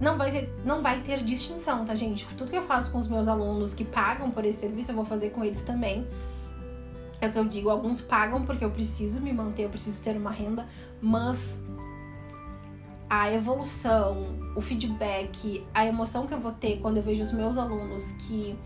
não 0.00 0.16
vai, 0.16 0.30
ser, 0.30 0.52
não 0.64 0.82
vai 0.82 1.00
ter 1.00 1.22
distinção, 1.22 1.84
tá, 1.84 1.94
gente? 1.94 2.26
Tudo 2.34 2.50
que 2.50 2.56
eu 2.56 2.62
faço 2.62 2.90
com 2.90 2.98
os 2.98 3.06
meus 3.06 3.28
alunos 3.28 3.74
que 3.74 3.84
pagam 3.84 4.30
por 4.30 4.44
esse 4.44 4.60
serviço, 4.60 4.90
eu 4.90 4.96
vou 4.96 5.04
fazer 5.04 5.30
com 5.30 5.44
eles 5.44 5.62
também. 5.62 6.06
É 7.20 7.28
o 7.28 7.32
que 7.32 7.38
eu 7.38 7.44
digo, 7.44 7.68
alguns 7.68 8.00
pagam 8.00 8.46
porque 8.46 8.64
eu 8.64 8.70
preciso 8.70 9.20
me 9.20 9.30
manter, 9.30 9.64
eu 9.64 9.68
preciso 9.68 10.02
ter 10.02 10.16
uma 10.16 10.30
renda, 10.30 10.66
mas 11.02 11.58
a 13.10 13.30
evolução, 13.30 14.38
o 14.56 14.60
feedback, 14.62 15.66
a 15.74 15.84
emoção 15.84 16.26
que 16.26 16.32
eu 16.32 16.40
vou 16.40 16.52
ter 16.52 16.78
quando 16.80 16.96
eu 16.96 17.02
vejo 17.02 17.22
os 17.22 17.32
meus 17.32 17.58
alunos 17.58 18.12
que 18.12 18.56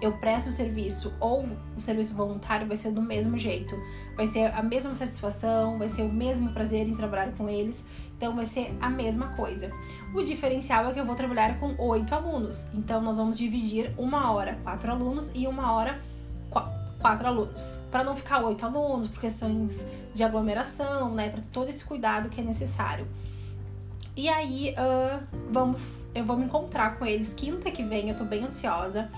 eu 0.00 0.12
presto 0.12 0.50
o 0.50 0.52
serviço 0.52 1.12
ou 1.20 1.48
o 1.76 1.80
serviço 1.80 2.14
voluntário 2.14 2.66
vai 2.66 2.76
ser 2.76 2.90
do 2.92 3.00
mesmo 3.00 3.38
jeito. 3.38 3.74
Vai 4.16 4.26
ser 4.26 4.52
a 4.54 4.62
mesma 4.62 4.94
satisfação, 4.94 5.78
vai 5.78 5.88
ser 5.88 6.02
o 6.02 6.12
mesmo 6.12 6.52
prazer 6.52 6.86
em 6.86 6.94
trabalhar 6.94 7.32
com 7.32 7.48
eles. 7.48 7.84
Então 8.16 8.34
vai 8.34 8.44
ser 8.44 8.76
a 8.80 8.90
mesma 8.90 9.28
coisa. 9.36 9.70
O 10.14 10.22
diferencial 10.22 10.88
é 10.88 10.92
que 10.92 11.00
eu 11.00 11.06
vou 11.06 11.14
trabalhar 11.14 11.58
com 11.58 11.74
oito 11.78 12.14
alunos. 12.14 12.66
Então 12.74 13.00
nós 13.00 13.16
vamos 13.16 13.38
dividir 13.38 13.92
uma 13.96 14.32
hora 14.32 14.58
quatro 14.62 14.90
alunos 14.90 15.30
e 15.34 15.46
uma 15.46 15.72
hora 15.72 15.98
quatro 17.04 17.26
alunos, 17.26 17.78
para 17.90 18.02
não 18.02 18.16
ficar 18.16 18.42
oito 18.44 18.64
alunos, 18.64 19.08
por 19.08 19.20
questões 19.20 19.84
de 20.14 20.24
aglomeração, 20.24 21.14
né, 21.14 21.28
para 21.28 21.42
todo 21.52 21.68
esse 21.68 21.84
cuidado 21.84 22.30
que 22.30 22.40
é 22.40 22.44
necessário. 22.44 23.06
E 24.16 24.26
aí, 24.26 24.74
uh, 24.78 25.22
vamos, 25.50 26.06
eu 26.14 26.24
vou 26.24 26.34
me 26.36 26.46
encontrar 26.46 26.98
com 26.98 27.04
eles 27.04 27.34
quinta 27.34 27.70
que 27.70 27.82
vem, 27.82 28.08
eu 28.08 28.16
tô 28.16 28.24
bem 28.24 28.44
ansiosa. 28.44 29.10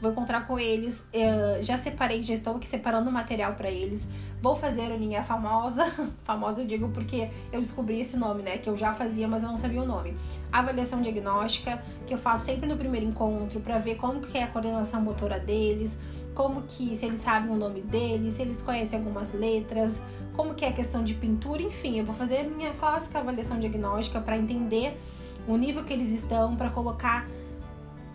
Vou 0.00 0.10
encontrar 0.10 0.46
com 0.46 0.58
eles. 0.58 1.00
Uh, 1.12 1.62
já 1.62 1.76
separei, 1.76 2.22
já 2.22 2.34
estou 2.34 2.56
aqui 2.56 2.66
separando 2.66 3.10
material 3.10 3.54
para 3.54 3.70
eles. 3.70 4.08
Vou 4.40 4.56
fazer 4.56 4.92
a 4.92 4.96
minha 4.96 5.22
famosa, 5.22 5.84
famosa 6.24 6.62
eu 6.62 6.66
digo 6.66 6.88
porque 6.88 7.28
eu 7.52 7.60
descobri 7.60 8.00
esse 8.00 8.16
nome, 8.16 8.42
né? 8.42 8.58
Que 8.58 8.70
eu 8.70 8.76
já 8.76 8.92
fazia, 8.92 9.28
mas 9.28 9.42
eu 9.42 9.50
não 9.50 9.56
sabia 9.56 9.82
o 9.82 9.86
nome. 9.86 10.16
Avaliação 10.50 11.02
diagnóstica, 11.02 11.82
que 12.06 12.14
eu 12.14 12.18
faço 12.18 12.46
sempre 12.46 12.68
no 12.68 12.76
primeiro 12.76 13.06
encontro 13.06 13.60
para 13.60 13.76
ver 13.78 13.96
como 13.96 14.20
que 14.20 14.38
é 14.38 14.44
a 14.44 14.46
coordenação 14.46 15.00
motora 15.02 15.38
deles, 15.38 15.98
como 16.34 16.62
que 16.62 16.96
se 16.96 17.04
eles 17.04 17.20
sabem 17.20 17.50
o 17.50 17.56
nome 17.56 17.82
deles, 17.82 18.34
se 18.34 18.42
eles 18.42 18.62
conhecem 18.62 18.98
algumas 18.98 19.34
letras, 19.34 20.00
como 20.34 20.54
que 20.54 20.64
é 20.64 20.68
a 20.68 20.72
questão 20.72 21.04
de 21.04 21.12
pintura, 21.12 21.62
enfim, 21.62 21.98
eu 21.98 22.04
vou 22.04 22.14
fazer 22.14 22.38
a 22.38 22.44
minha 22.44 22.72
clássica 22.72 23.18
avaliação 23.18 23.58
diagnóstica 23.58 24.20
para 24.20 24.36
entender 24.36 24.98
o 25.46 25.56
nível 25.56 25.84
que 25.84 25.92
eles 25.92 26.10
estão, 26.10 26.56
para 26.56 26.70
colocar 26.70 27.26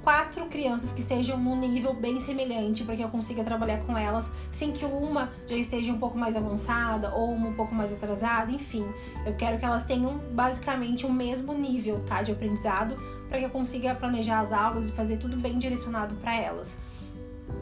quatro 0.06 0.46
crianças 0.46 0.92
que 0.92 1.02
estejam 1.02 1.36
num 1.36 1.56
nível 1.56 1.92
bem 1.92 2.22
semelhante 2.22 2.84
para 2.84 2.96
que 2.96 3.04
eu 3.04 3.10
consiga 3.10 3.44
trabalhar 3.44 3.80
com 3.80 3.98
elas 3.98 4.32
sem 4.52 4.72
que 4.72 4.86
uma 4.86 5.32
já 5.48 5.56
esteja 5.56 5.92
um 5.92 5.98
pouco 5.98 6.16
mais 6.16 6.36
avançada 6.36 7.12
ou 7.16 7.32
uma 7.32 7.50
um 7.50 7.54
pouco 7.54 7.74
mais 7.74 7.92
atrasada, 7.92 8.52
enfim. 8.52 8.86
Eu 9.26 9.34
quero 9.34 9.58
que 9.58 9.66
elas 9.66 9.84
tenham 9.84 10.20
basicamente 10.32 11.08
o 11.08 11.12
mesmo 11.12 11.56
nível, 11.56 12.06
tá, 12.06 12.22
de 12.22 12.32
aprendizado 12.32 12.96
para 13.28 13.40
que 13.40 13.46
eu 13.46 13.50
consiga 13.50 13.96
planejar 13.96 14.42
as 14.42 14.54
aulas 14.54 14.90
e 14.90 14.92
fazer 14.92 15.18
tudo 15.18 15.36
bem 15.38 15.58
direcionado 15.58 16.14
para 16.18 16.36
elas. 16.36 16.78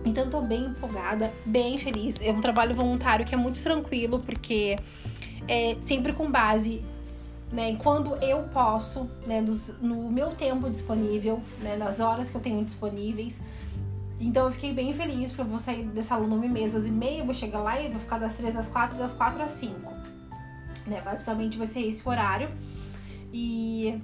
Então 0.04 0.30
tô 0.30 0.42
bem 0.42 0.66
empolgada, 0.66 1.32
bem 1.46 1.78
feliz. 1.78 2.16
É 2.20 2.30
um 2.30 2.42
trabalho 2.42 2.76
voluntário 2.76 3.26
que 3.26 3.34
é 3.34 3.38
muito 3.38 3.64
tranquilo 3.64 4.20
porque 4.20 4.76
é 5.48 5.78
sempre 5.86 6.12
com 6.12 6.30
base 6.30 6.84
né, 7.54 7.78
quando 7.78 8.16
eu 8.16 8.44
posso, 8.52 9.08
né, 9.28 9.40
nos, 9.40 9.80
no 9.80 10.12
meu 10.12 10.32
tempo 10.32 10.68
disponível, 10.68 11.40
né, 11.62 11.76
nas 11.78 12.00
horas 12.00 12.30
que 12.30 12.36
eu 12.36 12.42
tenho 12.42 12.66
disponíveis. 12.66 13.44
Então 14.20 14.46
eu 14.46 14.52
fiquei 14.52 14.74
bem 14.74 14.92
feliz 14.92 15.30
porque 15.30 15.44
eu 15.44 15.46
vou 15.46 15.60
sair 15.60 15.84
dessa 15.84 16.16
aula 16.16 16.26
no 16.26 16.38
mês, 16.50 16.74
às 16.74 16.88
e 16.88 16.92
meia, 16.92 17.24
vou 17.24 17.34
chegar 17.34 17.60
lá 17.60 17.80
e 17.80 17.90
vou 17.90 18.00
ficar 18.00 18.18
das 18.18 18.36
3 18.38 18.58
às 18.58 18.68
4, 18.68 18.98
das 18.98 19.14
4 19.14 19.42
às 19.44 19.52
5. 19.52 19.94
Né, 20.88 21.00
basicamente 21.06 21.56
vai 21.56 21.68
ser 21.68 21.82
esse 21.82 22.08
horário. 22.10 22.50
E 23.32 24.02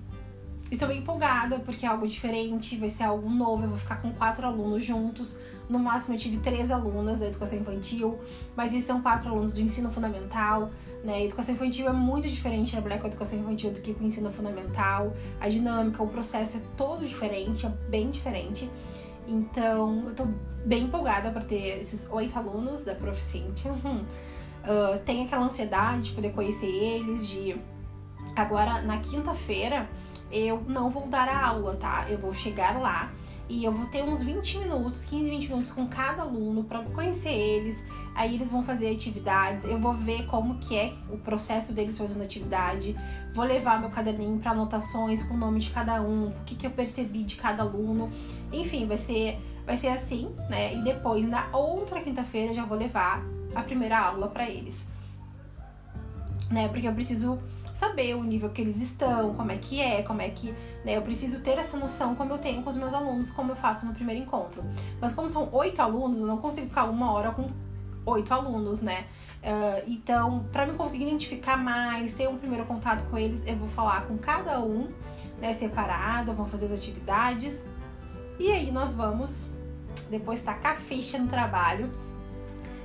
e 0.72 0.78
tô 0.78 0.86
bem 0.86 1.00
empolgada 1.00 1.58
porque 1.60 1.86
é 1.86 1.90
algo 1.90 2.08
diferente, 2.08 2.78
vai 2.78 2.90
ser 2.90 3.04
algo 3.04 3.28
novo. 3.28 3.64
Eu 3.64 3.70
vou 3.70 3.78
ficar 3.78 4.02
com 4.02 4.12
quatro 4.12 4.46
alunos 4.46 4.84
juntos. 4.84 5.38
No 5.68 5.80
máximo 5.80 6.14
eu 6.14 6.20
tive 6.20 6.38
três 6.38 6.70
alunas 6.70 7.22
da 7.22 7.28
educação 7.28 7.58
infantil, 7.58 8.20
mas 8.56 8.72
esses 8.74 8.86
são 8.86 9.02
quatro 9.02 9.30
alunos 9.30 9.52
do 9.54 9.62
ensino 9.62 9.92
fundamental. 9.92 10.70
Né? 11.04 11.16
A 11.16 11.22
educação 11.24 11.56
infantil 11.56 11.88
é 11.88 11.92
muito 11.92 12.30
diferente 12.30 12.72
trabalhar 12.72 13.00
com 13.00 13.06
a 13.06 13.08
educação 13.08 13.40
infantil 13.40 13.72
do 13.72 13.82
que 13.82 13.94
com 13.96 14.04
o 14.04 14.08
ensino 14.08 14.30
fundamental. 14.32 15.12
A 15.40 15.50
dinâmica, 15.50 16.04
o 16.04 16.08
processo 16.08 16.58
é 16.58 16.62
todo 16.78 17.04
diferente, 17.04 17.66
é 17.66 17.70
bem 17.90 18.12
diferente. 18.12 18.70
Então 19.28 20.08
eu 20.08 20.14
tô 20.14 20.28
bem 20.66 20.84
empolgada 20.84 21.32
para 21.32 21.42
ter 21.42 21.80
esses 21.80 22.08
oito 22.12 22.38
alunos 22.38 22.84
da 22.84 22.94
Proficiente. 22.94 23.68
uh, 23.68 25.00
tem 25.04 25.26
aquela 25.26 25.46
ansiedade 25.46 26.04
de 26.04 26.12
poder 26.12 26.32
conhecer 26.32 26.68
eles, 26.68 27.28
de 27.28 27.56
agora 28.36 28.82
na 28.82 29.00
quinta-feira 29.00 29.90
eu 30.32 30.64
não 30.68 30.90
vou 30.90 31.08
dar 31.08 31.28
a 31.28 31.48
aula, 31.48 31.76
tá? 31.76 32.06
Eu 32.10 32.18
vou 32.18 32.34
chegar 32.34 32.80
lá 32.80 33.12
e 33.50 33.64
eu 33.64 33.72
vou 33.72 33.88
ter 33.88 34.04
uns 34.04 34.22
20 34.22 34.60
minutos, 34.60 35.06
15, 35.06 35.28
20 35.28 35.48
minutos 35.48 35.72
com 35.72 35.88
cada 35.88 36.22
aluno 36.22 36.64
para 36.64 36.84
conhecer 36.84 37.32
eles. 37.32 37.84
Aí 38.14 38.36
eles 38.36 38.52
vão 38.52 38.64
fazer 38.64 38.94
atividades, 38.94 39.66
eu 39.66 39.80
vou 39.80 39.94
ver 39.94 40.28
como 40.28 40.60
que 40.60 40.78
é 40.78 40.94
o 41.10 41.18
processo 41.18 41.74
deles 41.74 41.98
fazendo 41.98 42.24
atividade. 42.24 42.96
Vou 43.34 43.44
levar 43.44 43.80
meu 43.80 43.90
caderninho 43.90 44.38
para 44.38 44.52
anotações 44.52 45.24
com 45.24 45.34
o 45.34 45.38
nome 45.38 45.60
de 45.60 45.72
cada 45.72 46.00
um, 46.02 46.28
o 46.28 46.44
que 46.46 46.56
que 46.56 46.68
eu 46.68 46.72
percebi 46.72 47.24
de 47.24 47.36
cada 47.36 47.64
aluno. 47.64 48.12
Enfim, 48.54 48.86
vai 48.86 48.98
ser 48.98 49.40
vai 49.66 49.78
ser 49.78 49.90
assim, 49.90 50.34
né? 50.50 50.76
E 50.76 50.84
depois 50.84 51.28
na 51.28 51.48
outra 51.52 52.02
quinta-feira 52.02 52.54
já 52.54 52.66
vou 52.66 52.78
levar 52.78 53.24
a 53.56 53.62
primeira 53.62 54.00
aula 54.00 54.28
para 54.28 54.50
eles. 54.50 54.86
Né? 56.50 56.68
Porque 56.68 56.88
eu 56.88 56.94
preciso 56.94 57.40
saber 57.74 58.16
o 58.16 58.24
nível 58.24 58.50
que 58.50 58.62
eles 58.62 58.82
estão, 58.82 59.34
como 59.34 59.52
é 59.52 59.58
que 59.58 59.82
é, 59.82 60.02
como 60.04 60.22
é 60.22 60.30
que. 60.30 60.54
Né, 60.84 60.98
eu 60.98 61.02
preciso 61.02 61.42
ter 61.42 61.58
essa 61.58 61.78
noção 61.78 62.16
como 62.16 62.34
eu 62.34 62.38
tenho 62.38 62.62
com 62.64 62.70
os 62.70 62.78
meus 62.78 62.94
alunos, 62.94 63.30
como 63.30 63.52
eu 63.52 63.56
faço 63.56 63.86
no 63.86 63.94
primeiro 63.94 64.22
encontro. 64.22 64.64
Mas 65.00 65.14
como 65.14 65.28
são 65.30 65.50
oito 65.52 65.82
alunos, 65.82 66.22
eu 66.22 66.28
não 66.28 66.38
consigo 66.38 66.68
ficar 66.68 66.86
uma 66.86 67.12
hora 67.12 67.32
com 67.32 67.48
oito 68.06 68.34
alunos, 68.34 68.82
né? 68.82 69.06
Uh, 69.40 69.84
então, 69.88 70.46
para 70.52 70.66
me 70.66 70.74
conseguir 70.74 71.06
identificar 71.06 71.58
mais, 71.58 72.14
ter 72.14 72.28
um 72.28 72.38
primeiro 72.38 72.66
contato 72.66 73.04
com 73.10 73.18
eles, 73.18 73.46
eu 73.48 73.56
vou 73.56 73.68
falar 73.68 74.06
com 74.06 74.18
cada 74.18 74.60
um, 74.60 74.88
né, 75.40 75.54
separado, 75.54 76.34
vou 76.34 76.46
fazer 76.46 76.66
as 76.66 76.74
atividades. 76.74 77.66
E 78.38 78.52
aí 78.52 78.72
nós 78.72 78.94
vamos 78.94 79.48
depois 80.10 80.42
tacar 80.42 80.78
ficha 80.78 81.18
no 81.18 81.28
trabalho. 81.28 81.90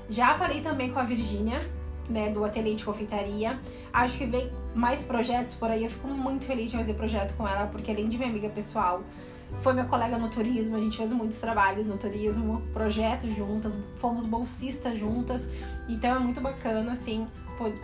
Já 0.09 0.35
falei 0.35 0.61
também 0.61 0.93
com 0.93 0.99
a 0.99 1.05
Virgínia, 1.05 1.61
né, 2.09 2.31
do 2.31 2.45
ateliê 2.45 2.75
de 2.75 2.85
confeitaria. 2.85 3.59
Acho 3.93 4.19
que 4.19 4.27
vem 4.27 4.51
mais 4.75 5.05
projetos 5.05 5.55
por 5.55 5.71
aí. 5.71 5.85
Eu 5.85 5.91
fico 5.91 6.09
muito 6.09 6.47
feliz 6.47 6.71
de 6.71 6.77
fazer 6.77 6.95
projeto 6.95 7.35
com 7.37 7.47
ela, 7.47 7.67
porque 7.67 7.91
além 7.91 8.09
de 8.09 8.19
minha 8.19 8.29
amiga 8.29 8.49
pessoal, 8.49 9.03
foi 9.61 9.73
minha 9.73 9.85
colega 9.85 10.19
no 10.19 10.29
turismo. 10.29 10.77
A 10.77 10.81
gente 10.81 10.97
fez 10.97 11.13
muitos 11.13 11.39
trabalhos 11.39 11.87
no 11.87 11.97
turismo, 11.97 12.63
projetos 12.73 13.35
juntas, 13.37 13.79
fomos 13.97 14.27
bolsistas 14.27 14.99
juntas. 14.99 15.49
Então 15.89 16.17
é 16.17 16.19
muito 16.19 16.41
bacana, 16.41 16.93
assim, 16.93 17.27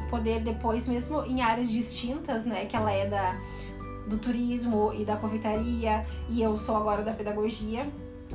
poder 0.09 0.41
depois, 0.41 0.89
mesmo 0.89 1.25
em 1.25 1.43
áreas 1.43 1.71
distintas, 1.71 2.45
né? 2.45 2.67
Que 2.67 2.77
ela 2.77 2.91
é 2.91 3.07
da, 3.07 3.37
do 4.07 4.19
turismo 4.19 4.93
e 4.95 5.05
da 5.05 5.17
confeitaria 5.17 6.05
e 6.29 6.43
eu 6.43 6.57
sou 6.57 6.77
agora 6.77 7.03
da 7.03 7.13
pedagogia. 7.13 7.87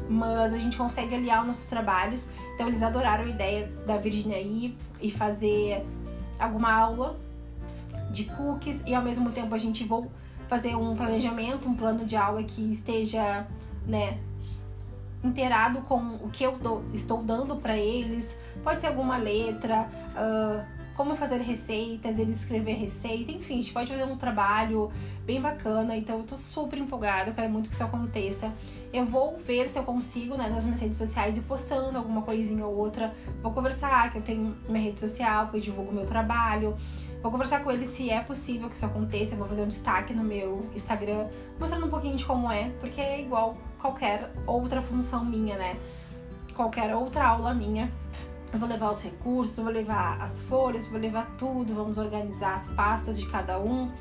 Mas 0.10 0.54
a 0.54 0.58
gente 0.58 0.76
consegue 0.78 1.16
aliar 1.16 1.42
os 1.42 1.48
nossos 1.48 1.70
trabalhos. 1.70 2.30
Então 2.54 2.68
eles 2.68 2.84
adoraram 2.84 3.26
a 3.26 3.28
ideia 3.28 3.68
da 3.86 3.98
Virginia 3.98 4.40
ir 4.40 4.78
e 5.02 5.10
fazer 5.10 5.86
alguma 6.40 6.74
aula 6.74 7.18
de 8.12 8.26
cookies 8.26 8.84
e 8.86 8.94
ao 8.94 9.02
mesmo 9.02 9.32
tempo 9.32 9.54
a 9.54 9.58
gente 9.58 9.84
vou 9.84 10.12
fazer 10.48 10.76
um 10.76 10.96
planejamento, 10.96 11.68
um 11.68 11.76
plano 11.76 12.06
de 12.06 12.16
aula 12.16 12.44
que 12.44 12.62
esteja, 12.72 13.48
né, 13.86 14.20
inteirado 15.24 15.82
com 15.82 16.16
o 16.16 16.30
que 16.32 16.44
eu 16.44 16.60
estou 16.94 17.24
dando 17.24 17.56
para 17.56 17.78
eles. 17.78 18.36
Pode 18.64 18.82
ser 18.82 18.88
alguma 18.88 19.18
letra, 19.18 19.90
uh, 20.12 20.76
como 20.96 21.14
fazer 21.16 21.42
receitas, 21.42 22.18
eles 22.18 22.40
escrever 22.40 22.76
receita, 22.76 23.32
enfim, 23.32 23.56
a 23.56 23.58
gente 23.58 23.74
pode 23.74 23.92
fazer 23.92 24.06
um 24.06 24.16
trabalho 24.16 24.90
bem 25.26 25.42
bacana. 25.42 25.96
Então 25.96 26.20
eu 26.20 26.24
tô 26.24 26.38
super 26.38 26.80
empolgada, 26.80 27.32
eu 27.32 27.34
quero 27.34 27.50
muito 27.50 27.68
que 27.68 27.76
isso 27.76 27.84
aconteça. 27.84 28.54
Eu 28.94 29.06
vou 29.06 29.38
ver 29.38 29.68
se 29.68 29.78
eu 29.78 29.84
consigo, 29.84 30.38
né, 30.38 30.48
nas 30.48 30.64
minhas 30.64 30.80
redes 30.80 30.98
sociais 30.98 31.38
e 31.38 31.42
postando 31.42 31.98
alguma 31.98 32.22
coisinha 32.22 32.66
ou 32.66 32.78
outra. 32.78 33.14
Vou 33.44 33.52
conversar, 33.52 34.10
que 34.12 34.20
eu 34.20 34.22
tenho 34.22 34.56
minha 34.70 34.82
rede 34.82 35.00
social, 35.00 35.50
que 35.50 35.58
eu 35.58 35.62
divulgo 35.62 35.92
meu 35.92 36.06
trabalho. 36.06 36.78
Vou 37.25 37.32
conversar 37.32 37.63
com 37.63 37.72
eles 37.72 37.88
se 37.88 38.12
é 38.12 38.22
possível 38.22 38.70
que 38.70 38.75
isso 38.75 38.86
aconteça. 38.86 39.36
Vou 39.36 39.48
fazer 39.48 39.63
um 39.63 39.67
destaque 39.67 40.13
no 40.13 40.24
meu 40.24 40.70
Instagram, 40.75 41.27
mostrando 41.60 41.88
um 41.88 41.89
pouquinho 41.89 42.15
de 42.15 42.24
como 42.24 42.51
é, 42.51 42.70
porque 42.79 43.01
é 43.01 43.20
igual 43.20 43.58
qualquer 43.79 44.32
outra 44.46 44.79
função 44.79 45.25
minha, 45.25 45.58
né? 45.58 45.75
Qualquer 46.53 46.96
outra 46.96 47.25
aula 47.29 47.51
minha. 47.51 47.91
Eu 48.53 48.60
vou 48.60 48.70
levar 48.70 48.91
os 48.91 49.01
recursos, 49.01 49.58
vou 49.58 49.74
levar 49.74 50.22
as 50.22 50.39
folhas, 50.39 50.86
vou 50.86 51.00
levar 51.00 51.25
tudo, 51.36 51.74
vamos 51.74 51.98
organizar 51.98 52.53
as 52.53 52.67
pastas 52.67 53.20
de 53.20 53.25
cada 53.25 53.58
um. 53.58 53.91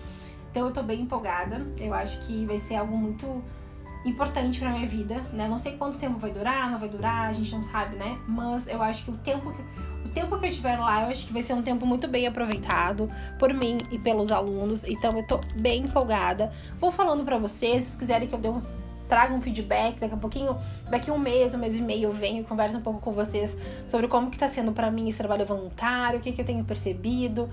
Então 0.51 0.67
eu 0.67 0.71
tô 0.71 0.83
bem 0.83 1.01
empolgada. 1.01 1.67
Eu 1.79 1.95
acho 1.95 2.21
que 2.27 2.45
vai 2.45 2.59
ser 2.59 2.75
algo 2.75 2.95
muito 2.95 3.43
importante 4.05 4.59
para 4.59 4.71
minha 4.71 4.87
vida, 4.87 5.17
né? 5.33 5.49
Não 5.49 5.59
sei 5.59 5.77
quanto 5.77 5.99
tempo 5.99 6.19
vai 6.19 6.31
durar, 6.31 6.71
não 6.71 6.79
vai 6.79 6.89
durar, 6.89 7.31
a 7.31 7.33
gente 7.33 7.53
não 7.53 7.63
sabe, 7.63 7.97
né? 7.97 8.19
Mas 8.29 8.69
eu 8.69 8.83
acho 8.83 9.05
que 9.05 9.11
o 9.11 9.15
tempo 9.15 9.53
que 9.53 9.63
o 10.05 10.09
tempo 10.15 10.39
que 10.39 10.47
eu 10.47 10.51
tiver 10.51 10.79
lá, 10.79 11.03
eu 11.03 11.09
acho 11.09 11.27
que 11.27 11.33
vai 11.33 11.43
ser 11.43 11.55
um 11.55 11.63
tempo 11.63 11.85
muito 11.85 12.07
bem 12.07 12.27
aproveitado 12.27 13.11
por 13.39 13.53
mim 13.53 13.79
e 13.91 13.99
pelos 13.99 14.31
alunos. 14.31 14.85
Então 14.85 15.17
eu 15.19 15.27
tô 15.27 15.41
bem 15.57 15.85
empolgada. 15.85 16.53
Vou 16.79 16.93
falando 16.93 17.25
para 17.25 17.39
vocês, 17.39 17.83
se 17.83 17.89
vocês 17.89 17.97
quiserem 17.97 18.29
que 18.29 18.35
eu 18.35 18.39
dê 18.39 18.49
um 18.49 18.63
traga 19.09 19.35
um 19.35 19.41
feedback 19.41 20.01
daqui 20.01 20.15
a 20.15 20.17
pouquinho, 20.17 20.59
daqui 20.89 21.11
um 21.11 21.19
mês, 21.19 21.55
um 21.55 21.59
mês 21.59 21.77
e 21.77 21.83
meio 21.83 22.05
eu 22.05 22.13
venho 22.13 22.41
e 22.41 22.45
converso 22.45 22.79
um 22.79 22.81
pouco 22.81 23.01
com 23.01 23.13
vocês 23.13 23.57
sobre 23.87 24.09
como 24.09 24.31
que 24.31 24.39
tá 24.39 24.49
sendo 24.49 24.73
para 24.73 24.91
mim 24.91 25.09
esse 25.09 25.19
trabalho 25.19 25.45
voluntário, 25.45 26.19
o 26.19 26.23
que 26.23 26.33
que 26.33 26.41
eu 26.41 26.45
tenho 26.45 26.65
percebido, 26.65 27.51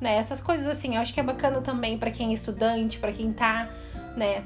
né? 0.00 0.14
Essas 0.16 0.40
coisas 0.40 0.66
assim, 0.66 0.94
eu 0.94 1.00
acho 1.00 1.12
que 1.12 1.20
é 1.20 1.22
bacana 1.22 1.60
também 1.60 1.98
para 1.98 2.10
quem 2.10 2.30
é 2.30 2.34
estudante, 2.34 2.98
para 2.98 3.12
quem 3.12 3.32
tá, 3.32 3.68
né, 4.16 4.44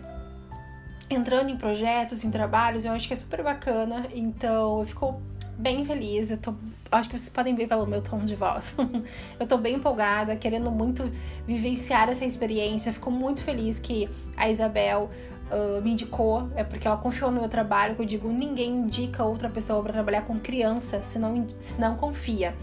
entrando 1.09 1.51
em 1.51 1.57
projetos, 1.57 2.25
em 2.25 2.31
trabalhos, 2.31 2.85
eu 2.85 2.93
acho 2.93 3.07
que 3.07 3.15
é 3.15 3.17
super 3.17 3.43
bacana. 3.43 4.07
Então, 4.15 4.81
eu 4.81 4.87
fico 4.87 5.21
bem 5.59 5.85
feliz. 5.85 6.31
Eu 6.31 6.39
tô, 6.39 6.55
acho 6.91 7.09
que 7.09 7.19
vocês 7.19 7.31
podem 7.31 7.55
ver 7.55 7.67
pelo 7.67 7.87
meu 7.87 8.03
tom 8.03 8.19
de 8.19 8.35
voz. 8.35 8.75
eu 9.39 9.47
tô 9.47 9.57
bem 9.57 9.77
empolgada, 9.77 10.37
querendo 10.37 10.71
muito 10.71 11.11
vivenciar 11.47 12.09
essa 12.09 12.25
experiência. 12.25 12.93
Fico 12.93 13.11
muito 13.11 13.43
feliz 13.43 13.79
que 13.79 14.09
a 14.37 14.49
Isabel 14.49 15.11
uh, 15.51 15.83
me 15.83 15.93
indicou, 15.93 16.51
é 16.55 16.65
porque 16.65 16.87
ela 16.87 16.97
confiou 16.97 17.31
no 17.31 17.41
meu 17.41 17.49
trabalho. 17.49 17.95
Que 17.95 18.03
eu 18.03 18.07
digo, 18.07 18.29
ninguém 18.29 18.71
indica 18.71 19.25
outra 19.25 19.49
pessoa 19.49 19.83
para 19.83 19.93
trabalhar 19.93 20.23
com 20.23 20.39
criança 20.39 21.03
se 21.03 21.19
não, 21.19 21.47
se 21.61 21.81
não 21.81 21.97
confia. 21.97 22.55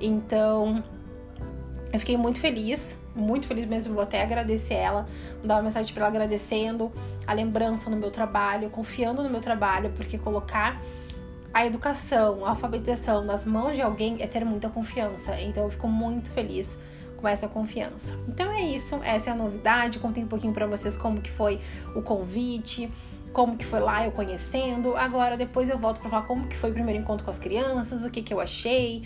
Então, 0.00 0.82
eu 1.92 2.00
fiquei 2.00 2.16
muito 2.16 2.40
feliz, 2.40 2.96
muito 3.14 3.46
feliz 3.46 3.66
mesmo. 3.66 3.94
Vou 3.94 4.02
até 4.02 4.22
agradecer 4.22 4.74
ela, 4.74 5.06
mandar 5.40 5.56
uma 5.56 5.62
mensagem 5.62 5.92
para 5.92 6.06
ela 6.06 6.10
agradecendo 6.10 6.90
a 7.26 7.32
lembrança 7.32 7.90
no 7.90 7.96
meu 7.96 8.10
trabalho, 8.10 8.70
confiando 8.70 9.22
no 9.22 9.30
meu 9.30 9.40
trabalho, 9.40 9.92
porque 9.96 10.18
colocar 10.18 10.80
a 11.52 11.66
educação, 11.66 12.46
a 12.46 12.50
alfabetização 12.50 13.24
nas 13.24 13.44
mãos 13.44 13.74
de 13.74 13.82
alguém 13.82 14.18
é 14.20 14.26
ter 14.26 14.44
muita 14.44 14.68
confiança. 14.68 15.38
Então 15.40 15.64
eu 15.64 15.70
fico 15.70 15.88
muito 15.88 16.30
feliz 16.30 16.78
com 17.16 17.28
essa 17.28 17.48
confiança. 17.48 18.16
Então 18.28 18.50
é 18.52 18.62
isso, 18.62 18.98
essa 19.02 19.30
é 19.30 19.32
a 19.32 19.36
novidade. 19.36 19.98
Contei 19.98 20.22
um 20.22 20.28
pouquinho 20.28 20.52
para 20.52 20.66
vocês 20.66 20.96
como 20.96 21.20
que 21.20 21.30
foi 21.30 21.60
o 21.94 22.02
convite, 22.02 22.90
como 23.32 23.56
que 23.56 23.64
foi 23.64 23.80
lá 23.80 24.04
eu 24.04 24.12
conhecendo. 24.12 24.96
Agora 24.96 25.36
depois 25.36 25.68
eu 25.68 25.78
volto 25.78 26.00
para 26.00 26.10
falar 26.10 26.22
como 26.22 26.46
que 26.46 26.56
foi 26.56 26.70
o 26.70 26.72
primeiro 26.72 27.00
encontro 27.00 27.24
com 27.24 27.30
as 27.30 27.38
crianças, 27.38 28.04
o 28.04 28.10
que 28.10 28.22
que 28.22 28.32
eu 28.32 28.40
achei 28.40 29.02